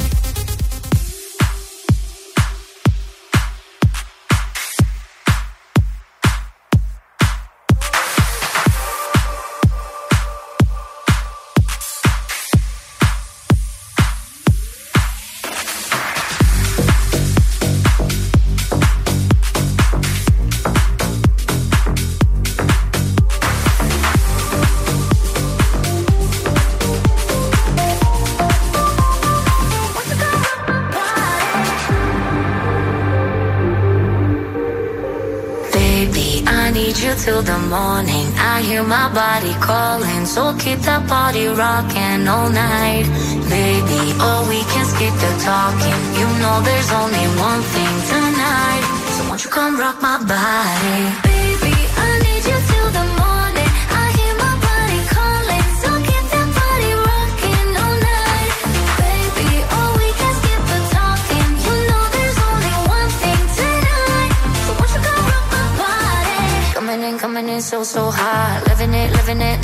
So 40.34 40.52
keep 40.58 40.80
that 40.80 41.06
body 41.06 41.46
rocking 41.46 42.26
all 42.26 42.50
night. 42.50 43.06
Baby, 43.46 44.00
oh, 44.18 44.42
we 44.50 44.58
can 44.72 44.84
skip 44.84 45.14
the 45.22 45.32
talking. 45.46 46.00
You 46.18 46.26
know 46.42 46.56
there's 46.66 46.90
only 46.90 47.26
one 47.38 47.62
thing 47.74 47.94
tonight. 48.10 48.82
So 49.14 49.20
won't 49.28 49.44
you 49.44 49.50
come 49.50 49.78
rock 49.78 50.02
my 50.02 50.18
body? 50.18 50.98
Baby, 51.22 51.74
I 52.06 52.10
need 52.26 52.42
you 52.50 52.58
till 52.70 52.90
the 52.98 53.06
morning. 53.22 53.70
I 54.02 54.04
hear 54.18 54.34
my 54.42 54.54
body 54.66 55.00
calling, 55.14 55.68
so 55.82 55.90
keep 56.08 56.24
that 56.34 56.48
body 56.58 56.90
rocking 57.06 57.68
all 57.82 57.96
night. 58.10 58.50
Baby, 59.06 59.50
oh, 59.78 59.88
we 60.02 60.08
can 60.18 60.32
skip 60.40 60.62
the 60.72 60.80
talking. 60.98 61.50
You 61.62 61.74
know 61.88 62.02
there's 62.10 62.38
only 62.50 62.74
one 62.98 63.10
thing 63.22 63.42
tonight. 63.54 64.30
So 64.66 64.70
won't 64.82 64.90
you 64.98 65.00
come 65.06 65.24
rock 65.30 65.46
my 65.54 65.66
body? 65.78 66.74
Coming 66.74 67.00
in, 67.06 67.14
coming 67.22 67.46
in 67.54 67.62
so, 67.62 67.86
so 67.86 68.10
hot. 68.10 68.66
Living 68.66 68.94
it, 68.98 69.08
living 69.14 69.40
it, 69.40 69.63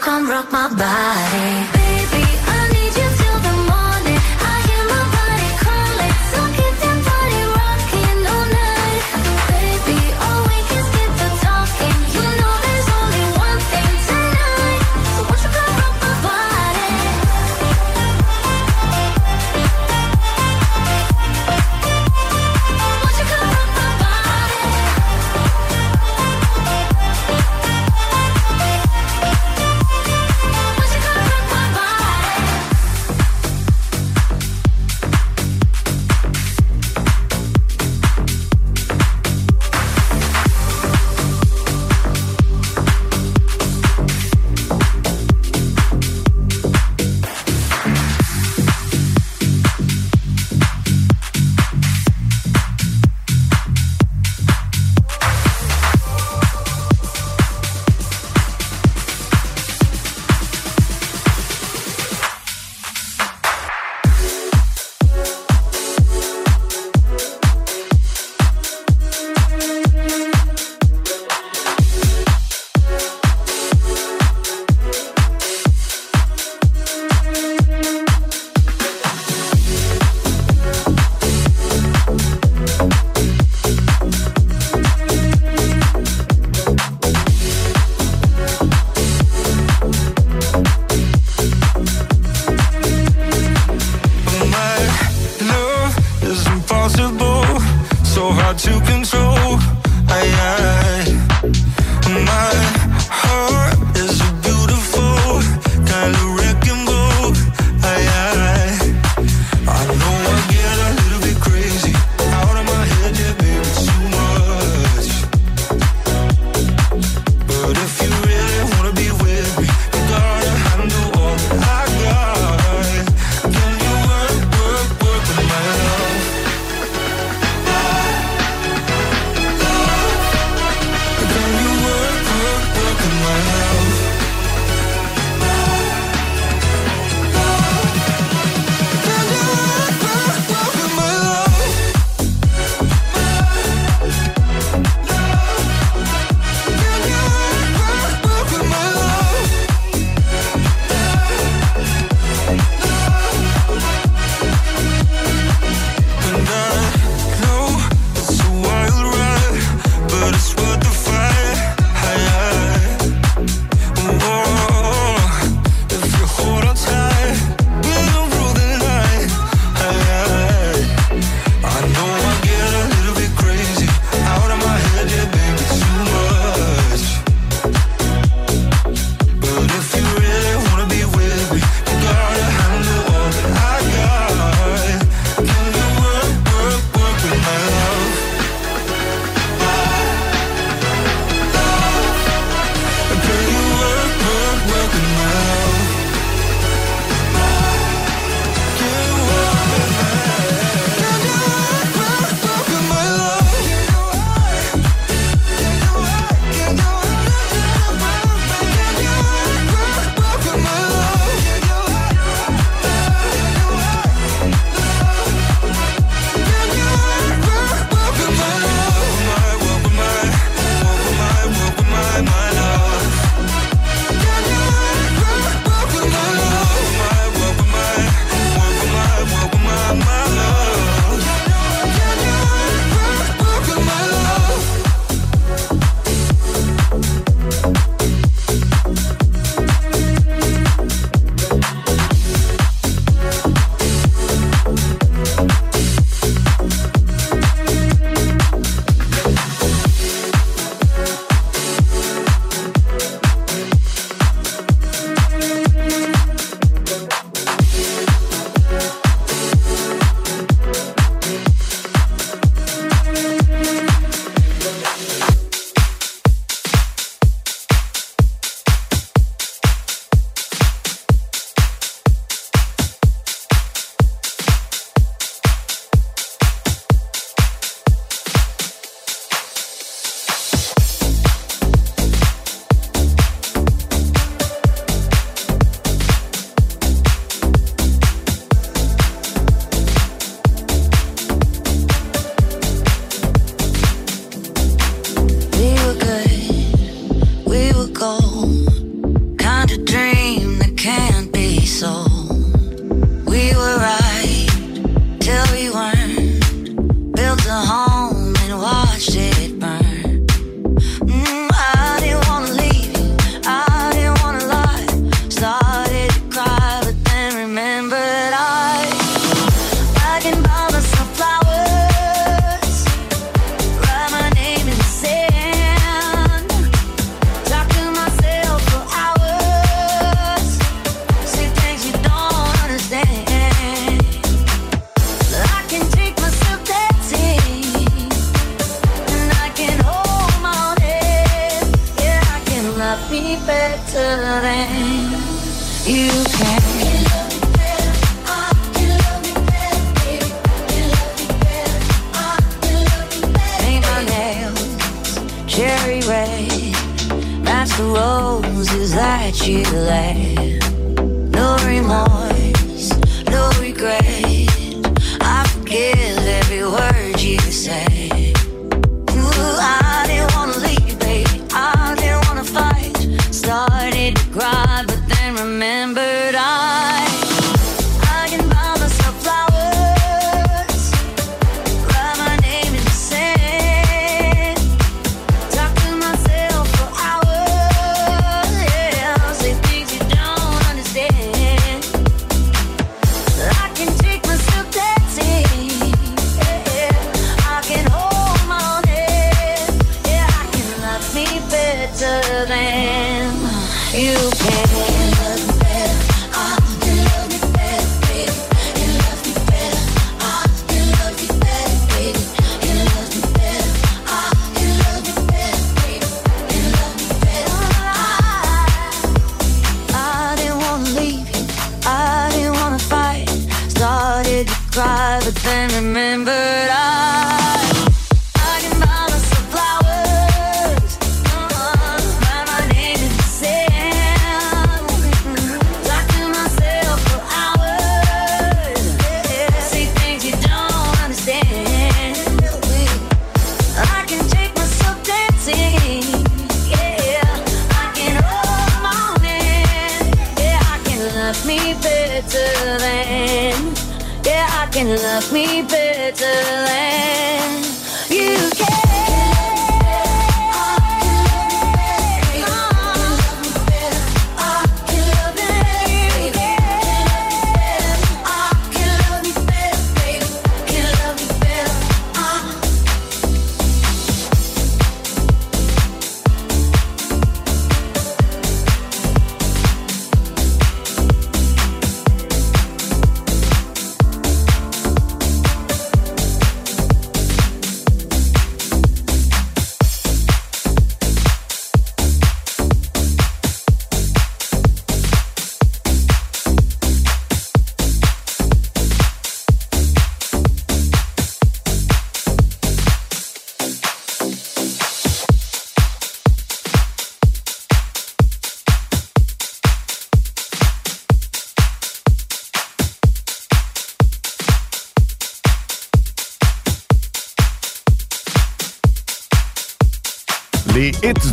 Come 0.00 0.30
rock 0.30 0.52
my 0.52 0.68
body? 0.68 1.50
Baby, 1.74 2.37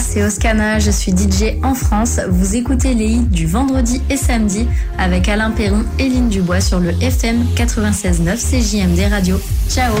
C'est 0.00 0.22
Oscana, 0.22 0.78
je 0.78 0.90
suis 0.90 1.12
DJ 1.12 1.58
en 1.64 1.74
France. 1.74 2.20
Vous 2.28 2.54
écoutez 2.54 2.94
les 2.94 3.06
hits 3.06 3.26
du 3.26 3.46
vendredi 3.46 4.00
et 4.08 4.16
samedi 4.16 4.68
avec 4.96 5.28
Alain 5.28 5.50
Perron 5.50 5.84
et 5.98 6.08
Lynn 6.08 6.28
Dubois 6.28 6.60
sur 6.60 6.78
le 6.78 6.90
FM 7.02 7.44
96.9 7.56 8.36
CJMD 8.36 9.10
Radio. 9.10 9.40
Ciao 9.68 9.92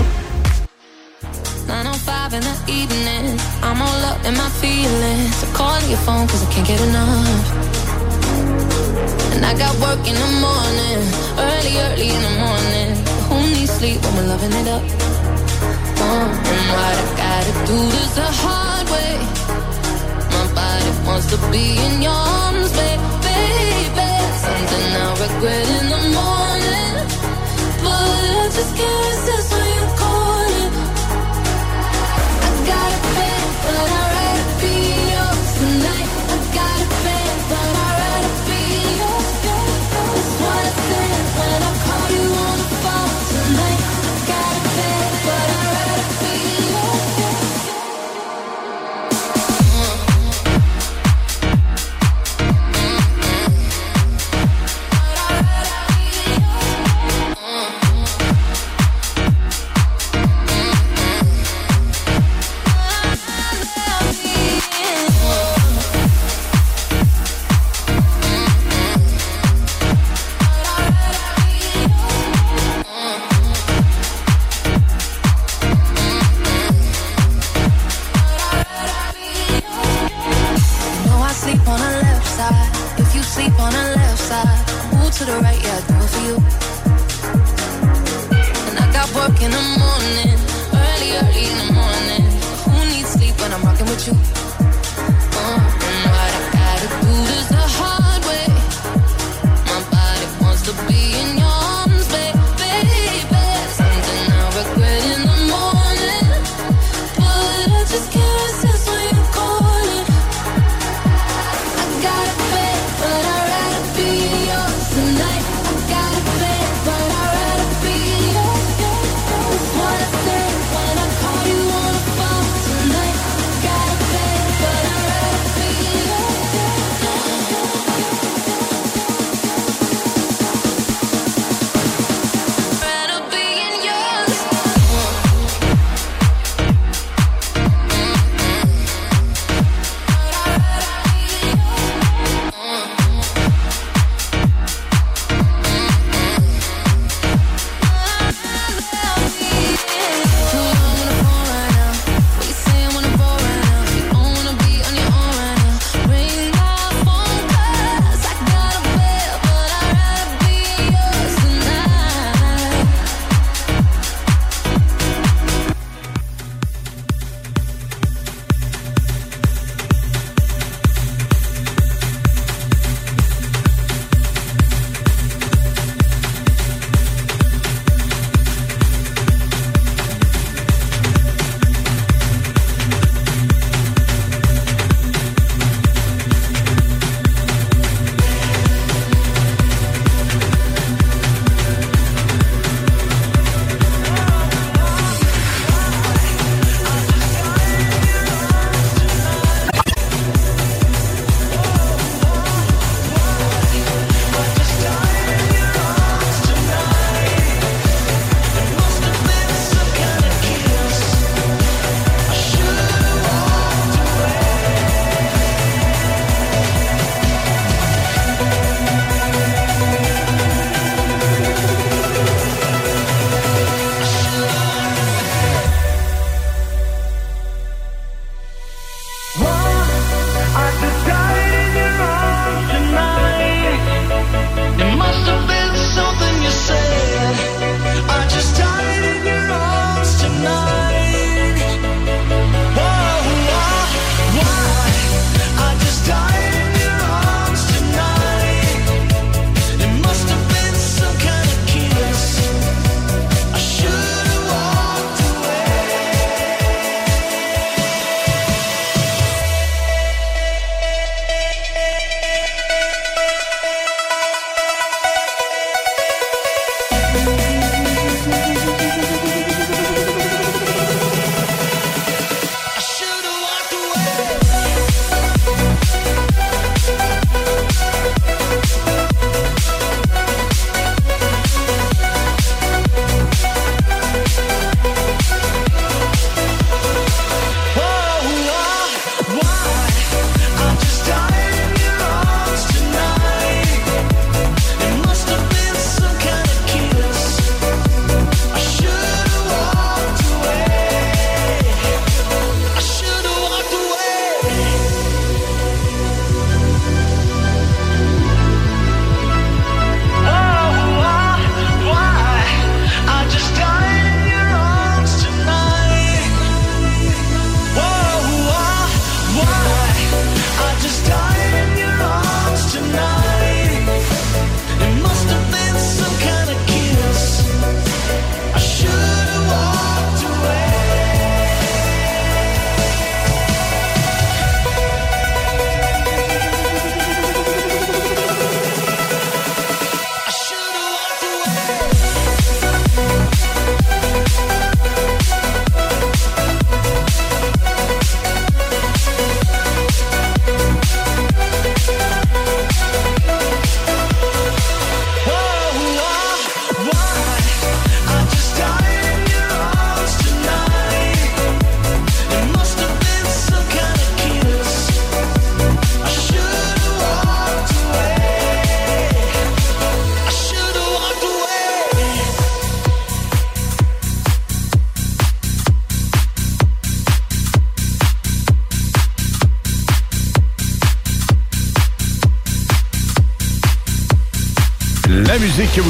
905 1.66 2.34
in 2.34 2.40
the 2.40 2.70
evening. 2.70 3.38
I'm 3.62 3.82
all 3.82 4.04
up 4.04 4.24
in 4.24 4.34
my 4.34 4.48
feelings. 4.60 5.34
So 5.34 5.46
call 5.52 5.80
your 5.88 5.98
phone 5.98 6.26
cause 6.28 6.42
I 6.46 6.52
can't 6.52 6.66
get 6.66 6.80
enough. 6.80 7.68
And 9.34 9.44
I 9.44 9.52
got 9.58 9.74
work 9.80 10.06
in 10.06 10.14
the 10.14 10.30
morning. 10.38 11.00
Early, 11.36 11.74
early 11.78 12.08
in 12.10 12.22
the 12.22 12.34
morning. 12.38 12.94
Who 13.28 13.36
needs 13.54 13.72
sleep 13.72 14.00
when 14.02 14.16
we're 14.16 14.28
loving 14.28 14.52
it 14.52 14.68
up? 14.68 14.82
Oh, 16.00 16.28
and 16.54 16.66
what 16.72 16.96
I 16.96 17.16
gotta 17.16 17.52
do 17.66 17.78
this 17.90 18.14
the 18.14 18.22
hard 18.22 18.88
way. 18.90 19.37
To 21.18 21.36
be 21.50 21.76
in 21.76 22.00
your 22.00 22.12
arms, 22.12 22.72
baby. 22.72 23.02
Something 24.46 24.86
I 24.96 25.10
regret 25.20 25.68
in 25.78 25.86
the 25.92 26.00
morning. 26.16 26.94
But 27.82 28.20
I 28.32 28.48
just 28.56 28.72
can't 28.78 29.06
resist 29.10 29.48
when 29.52 29.68
you 29.76 29.86
call 30.00 30.48
it. 30.62 30.72
I 32.40 32.50
got 32.70 32.90
a 32.96 33.00
bed, 33.16 33.48
but 33.64 33.88
I'd 34.00 34.07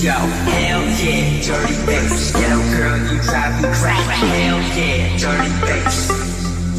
Yo, 0.00 0.12
hell 0.12 0.80
yeah, 0.96 1.42
dirty 1.44 1.76
bass. 1.84 2.32
Yo, 2.32 2.56
girl, 2.72 2.96
you 3.12 3.20
drive 3.20 3.52
me 3.60 3.68
crazy. 3.68 4.16
Hell 4.32 4.56
yeah, 4.72 5.18
dirty 5.20 5.52
bass. 5.60 6.08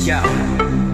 Yo, 0.01 0.17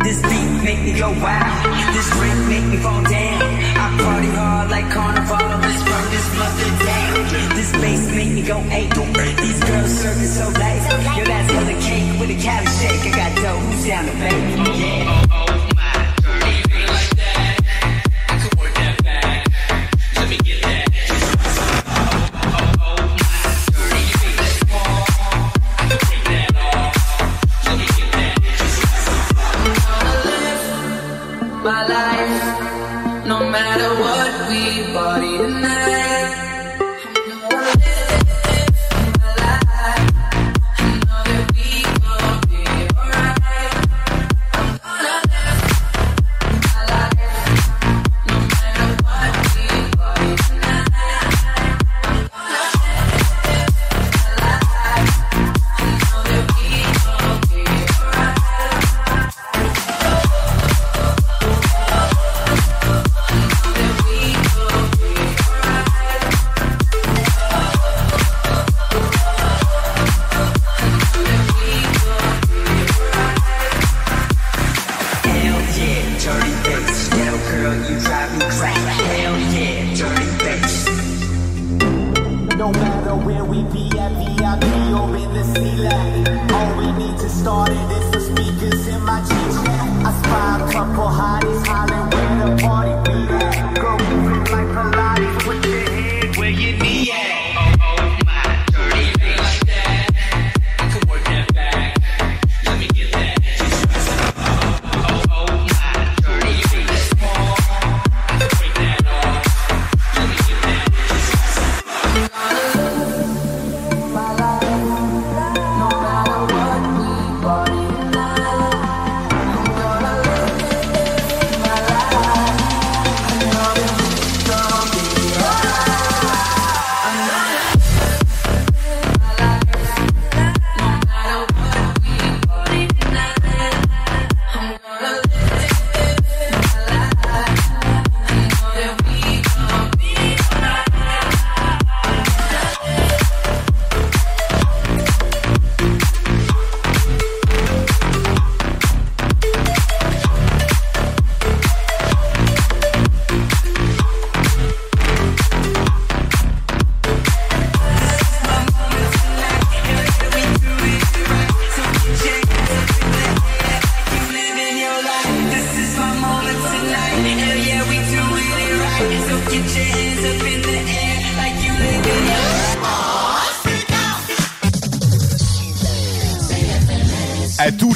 this 0.03 0.21
beat 0.23 0.61
make 0.61 0.83
me 0.83 0.99
go 0.99 1.07
wild. 1.23 1.63
This 1.95 2.09
drink 2.11 2.35
make 2.49 2.65
me 2.65 2.83
fall 2.83 3.01
down. 3.03 3.41
I 3.79 3.87
party 4.03 4.27
hard 4.35 4.69
like 4.69 4.91
carnival. 4.91 5.39
Let's 5.39 5.83
burn 5.87 6.07
this 6.11 6.27
mother 6.35 6.69
down. 6.83 7.55
This 7.55 7.71
bass 7.71 8.11
make 8.11 8.33
me 8.33 8.41
go 8.43 8.59
ape. 8.75 8.91
These 9.39 9.63
girls 9.63 9.91
serving 9.91 10.27
so 10.27 10.49
late. 10.59 10.83
Yo, 11.15 11.23
that's 11.23 11.47
the 11.47 11.79
cake 11.79 12.19
with 12.19 12.29
a 12.29 12.43
Cali 12.43 12.67
shake. 12.75 13.07
I 13.07 13.15
got 13.15 13.35
dough. 13.41 13.57
Who's 13.71 13.87
down 13.87 14.03
to 14.03 14.11
pay? 14.11 14.35
Yeah. 14.83 15.46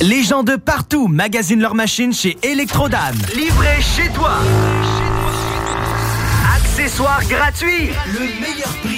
Les 0.00 0.22
gens 0.22 0.42
de 0.42 0.56
partout 0.56 1.06
magasinent 1.06 1.60
leurs 1.60 1.74
machines 1.74 2.14
chez 2.14 2.38
Electrodan. 2.42 3.12
Livré 3.36 3.82
chez 3.82 4.08
toi. 4.14 4.38
Accessoires 6.56 7.26
gratuits. 7.28 7.90
Le 8.06 8.20
meilleur 8.40 8.74
prix 8.82 8.97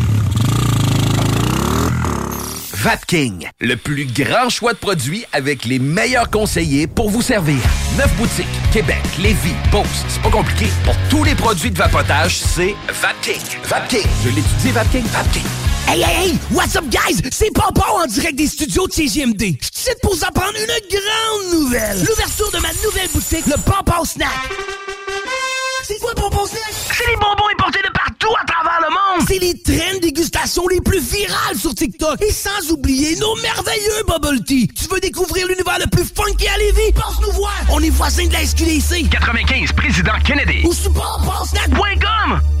Vapking, 2.83 3.47
le 3.59 3.75
plus 3.75 4.07
grand 4.07 4.49
choix 4.49 4.73
de 4.73 4.79
produits 4.79 5.23
avec 5.33 5.65
les 5.65 5.77
meilleurs 5.77 6.31
conseillers 6.31 6.87
pour 6.87 7.11
vous 7.11 7.21
servir. 7.21 7.59
Neuf 7.95 8.11
boutiques, 8.15 8.47
Québec, 8.73 9.03
Lévis, 9.19 9.53
Beauce, 9.71 9.85
c'est 10.07 10.19
pas 10.23 10.31
compliqué. 10.31 10.65
Pour 10.83 10.95
tous 11.07 11.23
les 11.23 11.35
produits 11.35 11.69
de 11.69 11.77
vapotage, 11.77 12.39
c'est 12.39 12.75
Vapking. 12.87 13.39
Vapking. 13.65 14.07
Je 14.23 14.29
l'étudie, 14.29 14.71
Vapking. 14.71 15.03
Vapking. 15.03 15.45
Hey, 15.87 16.01
hey, 16.01 16.29
hey! 16.29 16.39
What's 16.49 16.75
up, 16.75 16.85
guys? 16.89 17.21
C'est 17.31 17.53
Papa 17.53 17.85
en 17.87 18.07
direct 18.07 18.35
des 18.35 18.47
studios 18.47 18.87
de 18.87 18.93
CGMD. 18.93 19.57
Je 19.61 19.67
suis 19.71 19.95
pour 20.01 20.15
vous 20.15 20.25
apprendre 20.25 20.55
une 20.55 20.97
grande 20.97 21.61
nouvelle. 21.61 21.99
L'ouverture 21.99 22.49
de 22.49 22.57
ma 22.57 22.73
nouvelle 22.83 23.09
boutique, 23.13 23.45
le 23.45 23.61
Papa 23.61 24.01
Snack. 24.05 24.49
C'est 25.83 25.99
quoi 25.99 26.15
Papa 26.15 26.47
Snack? 26.47 26.73
C'est 26.97 27.07
les 27.07 27.15
bonbons 27.17 27.47
importés 27.53 27.81
de 27.83 27.91
partout 27.93 28.10
à 28.39 28.45
travers 28.45 28.79
le 28.81 28.89
monde. 28.89 29.27
C'est 29.27 29.39
les 29.39 29.57
traînes 29.59 29.99
dégustation 29.99 30.67
les 30.67 30.81
plus 30.81 30.99
virales 30.99 31.57
sur 31.57 31.73
TikTok. 31.73 32.21
Et 32.21 32.31
sans 32.31 32.71
oublier 32.71 33.15
nos 33.17 33.35
merveilleux 33.35 34.03
bubble 34.07 34.43
tea. 34.43 34.67
Tu 34.67 34.87
veux 34.87 34.99
découvrir 34.99 35.47
l'univers 35.47 35.79
le 35.79 35.87
plus 35.87 36.05
funky 36.05 36.47
à 36.47 36.57
Lévis? 36.57 36.93
Passe 36.93 37.19
nous 37.21 37.31
voir. 37.33 37.53
On 37.69 37.79
est 37.81 37.89
voisins 37.89 38.27
de 38.27 38.33
la 38.33 38.45
SQDC. 38.45 39.09
95, 39.09 39.71
Président 39.73 40.19
Kennedy. 40.23 40.61
Ou 40.65 40.73
sur 40.73 40.93
papasnack.com. 40.93 42.60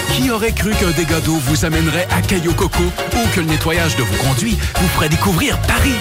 Qui 0.15 0.29
aurait 0.31 0.51
cru 0.51 0.71
qu'un 0.71 0.91
dégât 0.91 1.21
d'eau 1.21 1.35
vous 1.35 1.65
amènerait 1.65 2.07
à 2.11 2.21
Caillou 2.21 2.53
Coco 2.53 2.83
ou 2.83 3.27
que 3.33 3.39
le 3.39 3.45
nettoyage 3.45 3.95
de 3.95 4.03
vos 4.03 4.23
conduits 4.23 4.57
vous 4.79 4.87
ferait 4.89 5.09
découvrir 5.09 5.59
Paris? 5.61 5.95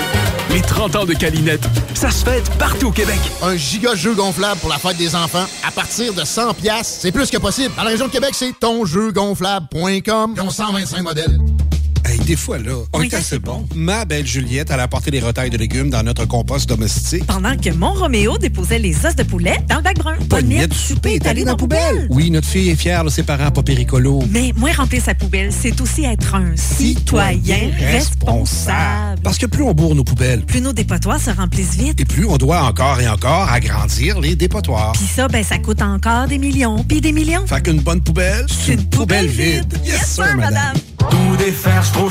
Les 0.50 0.60
30 0.60 0.96
ans 0.96 1.04
de 1.04 1.14
Calinette, 1.14 1.62
ça 1.94 2.10
se 2.10 2.24
fête 2.24 2.50
partout 2.58 2.88
au 2.88 2.92
Québec. 2.92 3.20
Un 3.42 3.56
giga 3.56 3.94
jeu 3.94 4.14
gonflable 4.14 4.60
pour 4.60 4.68
la 4.68 4.78
fête 4.78 4.96
des 4.96 5.14
enfants 5.14 5.46
à 5.66 5.70
partir 5.70 6.12
de 6.12 6.24
100 6.24 6.54
pièces, 6.54 6.98
c'est 7.00 7.12
plus 7.12 7.30
que 7.30 7.38
possible. 7.38 7.72
Dans 7.76 7.84
la 7.84 7.90
région 7.90 8.06
de 8.06 8.12
Québec, 8.12 8.30
c'est 8.32 8.52
tonjeugonflable.com. 8.58 10.34
Ils 10.36 10.42
ont 10.42 10.50
125 10.50 11.02
modèles. 11.02 11.38
Des 12.30 12.36
fois, 12.36 12.58
là, 12.58 12.74
on 12.92 13.02
est 13.02 13.12
assez 13.12 13.40
bon. 13.40 13.66
Ma 13.74 14.04
belle 14.04 14.24
Juliette, 14.24 14.70
elle 14.70 14.78
a 14.78 14.84
apporté 14.84 15.10
des 15.10 15.18
retailles 15.18 15.50
de 15.50 15.56
légumes 15.56 15.90
dans 15.90 16.04
notre 16.04 16.26
compost 16.26 16.68
domestique. 16.68 17.26
Pendant 17.26 17.56
que 17.56 17.70
mon 17.70 17.92
Roméo 17.92 18.38
déposait 18.38 18.78
les 18.78 19.04
os 19.04 19.16
de 19.16 19.24
poulet 19.24 19.56
dans 19.68 19.78
le 19.78 19.82
bac 19.82 19.98
brun. 19.98 20.14
Pas 20.28 20.40
de 20.40 20.46
du 20.46 20.76
souper 20.76 21.14
est 21.14 21.18
dans 21.18 21.44
la 21.44 21.56
poubelle. 21.56 22.06
Oui, 22.08 22.30
notre 22.30 22.46
fille 22.46 22.68
est 22.70 22.76
fière 22.76 23.02
de 23.02 23.10
ses 23.10 23.24
parents 23.24 23.50
pas 23.50 23.64
péricolos. 23.64 24.22
Mais 24.30 24.52
moins 24.56 24.72
remplir 24.72 25.02
sa 25.02 25.16
poubelle, 25.16 25.50
c'est 25.50 25.80
aussi 25.80 26.04
être 26.04 26.36
un 26.36 26.54
citoyen 26.54 27.72
responsable. 27.80 29.22
Parce 29.24 29.36
que 29.36 29.46
plus 29.46 29.64
on 29.64 29.74
bourre 29.74 29.96
nos 29.96 30.04
poubelles, 30.04 30.46
Plus 30.46 30.60
nos 30.60 30.72
dépotoirs 30.72 31.20
se 31.20 31.30
remplissent 31.30 31.74
vite. 31.74 32.00
et 32.00 32.04
plus 32.04 32.26
on 32.26 32.36
doit 32.36 32.62
encore 32.62 33.00
et 33.00 33.08
encore 33.08 33.50
agrandir 33.50 34.20
les 34.20 34.36
dépotoirs. 34.36 34.92
Puis 34.92 35.10
ça, 35.16 35.26
ben, 35.26 35.42
ça 35.42 35.58
coûte 35.58 35.82
encore 35.82 36.28
des 36.28 36.38
millions. 36.38 36.84
Puis 36.84 37.00
des 37.00 37.10
millions. 37.10 37.44
Fait 37.44 37.60
qu'une 37.60 37.80
bonne 37.80 38.02
poubelle, 38.02 38.46
c'est 38.48 38.74
une 38.74 38.84
poubelle 38.88 39.26
vide. 39.26 39.74
Yes, 39.84 40.06
sir, 40.14 40.36
madame. 40.36 40.76
Tout 41.10 41.36
défaire, 41.38 41.82
c'est 41.84 41.92
trop 41.92 42.10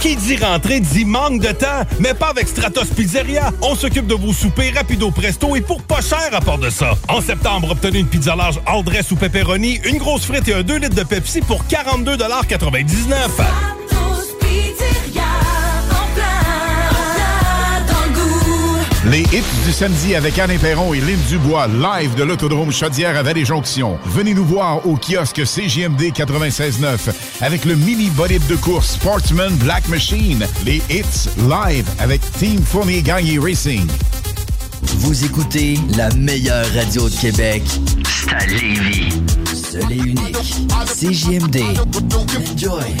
Qui 0.00 0.16
dit 0.16 0.36
rentrée 0.36 0.80
dit 0.80 1.04
manque 1.04 1.40
de 1.40 1.52
temps, 1.52 1.82
mais 1.98 2.14
pas 2.14 2.28
avec 2.28 2.46
Stratos 2.46 2.86
Pizzeria. 2.94 3.50
On 3.62 3.74
s'occupe 3.74 4.06
de 4.06 4.14
vos 4.14 4.32
soupers 4.32 4.74
rapido 4.74 5.10
presto 5.10 5.56
et 5.56 5.60
pour 5.60 5.82
pas 5.82 6.00
cher 6.00 6.28
à 6.32 6.40
part 6.40 6.58
de 6.58 6.70
ça. 6.70 6.92
En 7.08 7.20
septembre, 7.20 7.72
obtenez 7.72 8.00
une 8.00 8.06
pizza 8.06 8.36
large 8.36 8.60
all 8.66 8.84
dress 8.84 9.10
ou 9.10 9.16
pepperoni, 9.16 9.80
une 9.84 9.98
grosse 9.98 10.26
frite 10.26 10.46
et 10.48 10.54
un 10.54 10.62
2 10.62 10.76
litres 10.76 10.94
de 10.94 11.02
Pepsi 11.02 11.40
pour 11.40 11.64
42,99 11.64 13.85
Les 19.10 19.20
hits 19.20 19.44
du 19.64 19.72
samedi 19.72 20.16
avec 20.16 20.36
Anne 20.38 20.58
Perron 20.58 20.92
et 20.92 21.00
Lynn 21.00 21.20
Dubois, 21.28 21.68
live 21.68 22.16
de 22.16 22.24
l'Autodrome 22.24 22.72
Chaudière 22.72 23.16
à 23.16 23.22
Vallée-Jonction. 23.22 23.98
Venez 24.04 24.34
nous 24.34 24.44
voir 24.44 24.84
au 24.84 24.96
kiosque 24.96 25.46
CGMD 25.46 26.10
96.9 26.12 27.12
avec 27.40 27.64
le 27.64 27.76
mini 27.76 28.10
bolide 28.10 28.44
de 28.48 28.56
course 28.56 28.94
Sportsman 28.94 29.54
Black 29.58 29.86
Machine. 29.88 30.44
Les 30.64 30.82
hits 30.90 31.28
live 31.48 31.86
avec 32.00 32.20
Team 32.32 32.60
Fournier 32.60 33.00
Gagné 33.02 33.38
Racing. 33.38 33.86
Vous 34.82 35.24
écoutez 35.24 35.78
la 35.96 36.12
meilleure 36.14 36.66
radio 36.74 37.08
de 37.08 37.14
Québec. 37.14 37.62
C'est 38.04 38.34
à 38.34 38.46
Lévis. 38.46 39.08
Seul 39.54 39.92
et 39.92 39.98
unique. 39.98 40.36
CJMD. 40.86 41.62
Enjoy. 42.52 42.96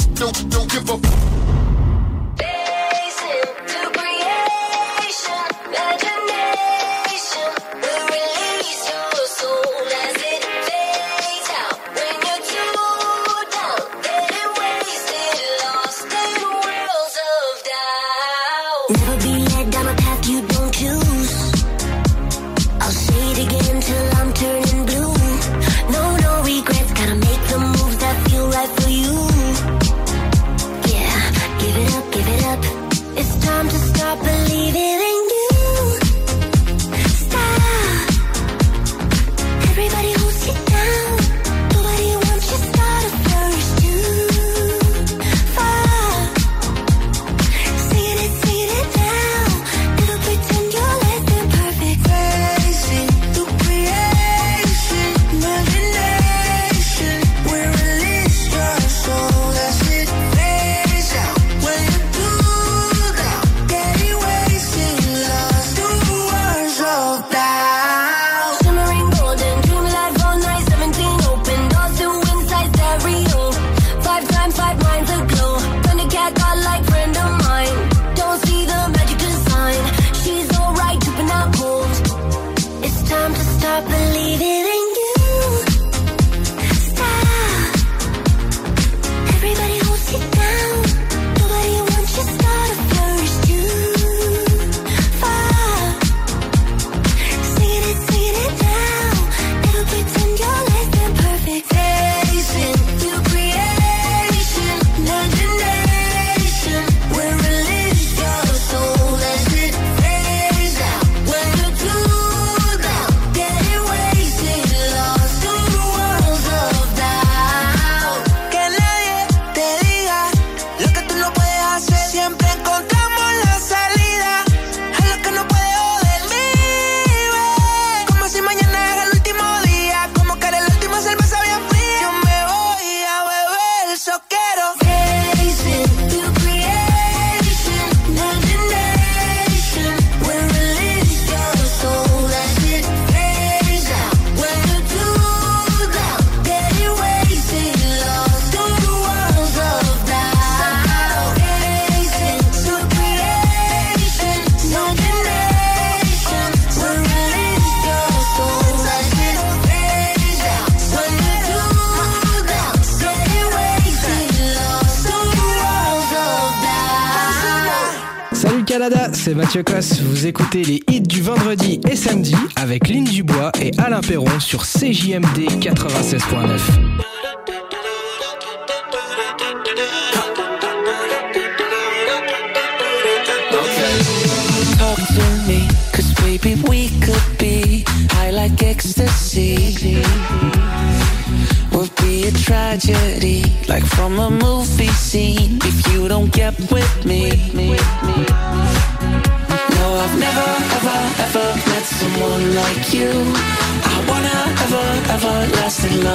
Mathieu 169.36 169.62
Cosse, 169.62 170.00
vous 170.00 170.26
écoutez 170.26 170.64
les 170.64 170.82
hits 170.90 171.02
du 171.02 171.20
vendredi 171.20 171.78
et 171.86 171.94
samedi 171.94 172.34
avec 172.56 172.88
Lynn 172.88 173.04
Dubois 173.04 173.52
et 173.60 173.70
Alain 173.76 174.00
Perron 174.00 174.40
sur 174.40 174.64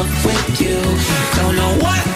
love 0.02 0.26
with 0.26 0.62
you. 0.62 0.80
Don't 1.36 1.56
know 1.56 1.78
what 1.80 2.11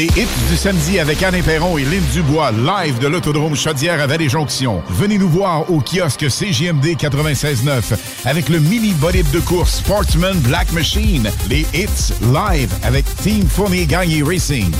Les 0.00 0.06
hits 0.06 0.48
du 0.48 0.56
samedi 0.56 0.98
avec 0.98 1.22
Anne 1.22 1.42
Perron 1.42 1.76
et 1.76 1.84
Lynn 1.84 2.02
Dubois, 2.14 2.52
live 2.52 2.98
de 3.00 3.06
l'autodrome 3.06 3.54
Chaudière 3.54 4.00
à 4.00 4.06
Vallée-Jonction. 4.06 4.82
Venez 4.88 5.18
nous 5.18 5.28
voir 5.28 5.70
au 5.70 5.82
kiosque 5.82 6.26
CJMD 6.26 6.96
96.9 6.96 7.98
avec 8.24 8.48
le 8.48 8.60
mini 8.60 8.94
bolide 8.94 9.30
de 9.30 9.40
course 9.40 9.74
Sportsman 9.74 10.38
Black 10.38 10.72
Machine. 10.72 11.30
Les 11.50 11.66
hits 11.74 12.14
live 12.32 12.72
avec 12.82 13.04
Team 13.16 13.46
Fournier 13.46 13.84
Gagné 13.84 14.22
Racing. 14.22 14.72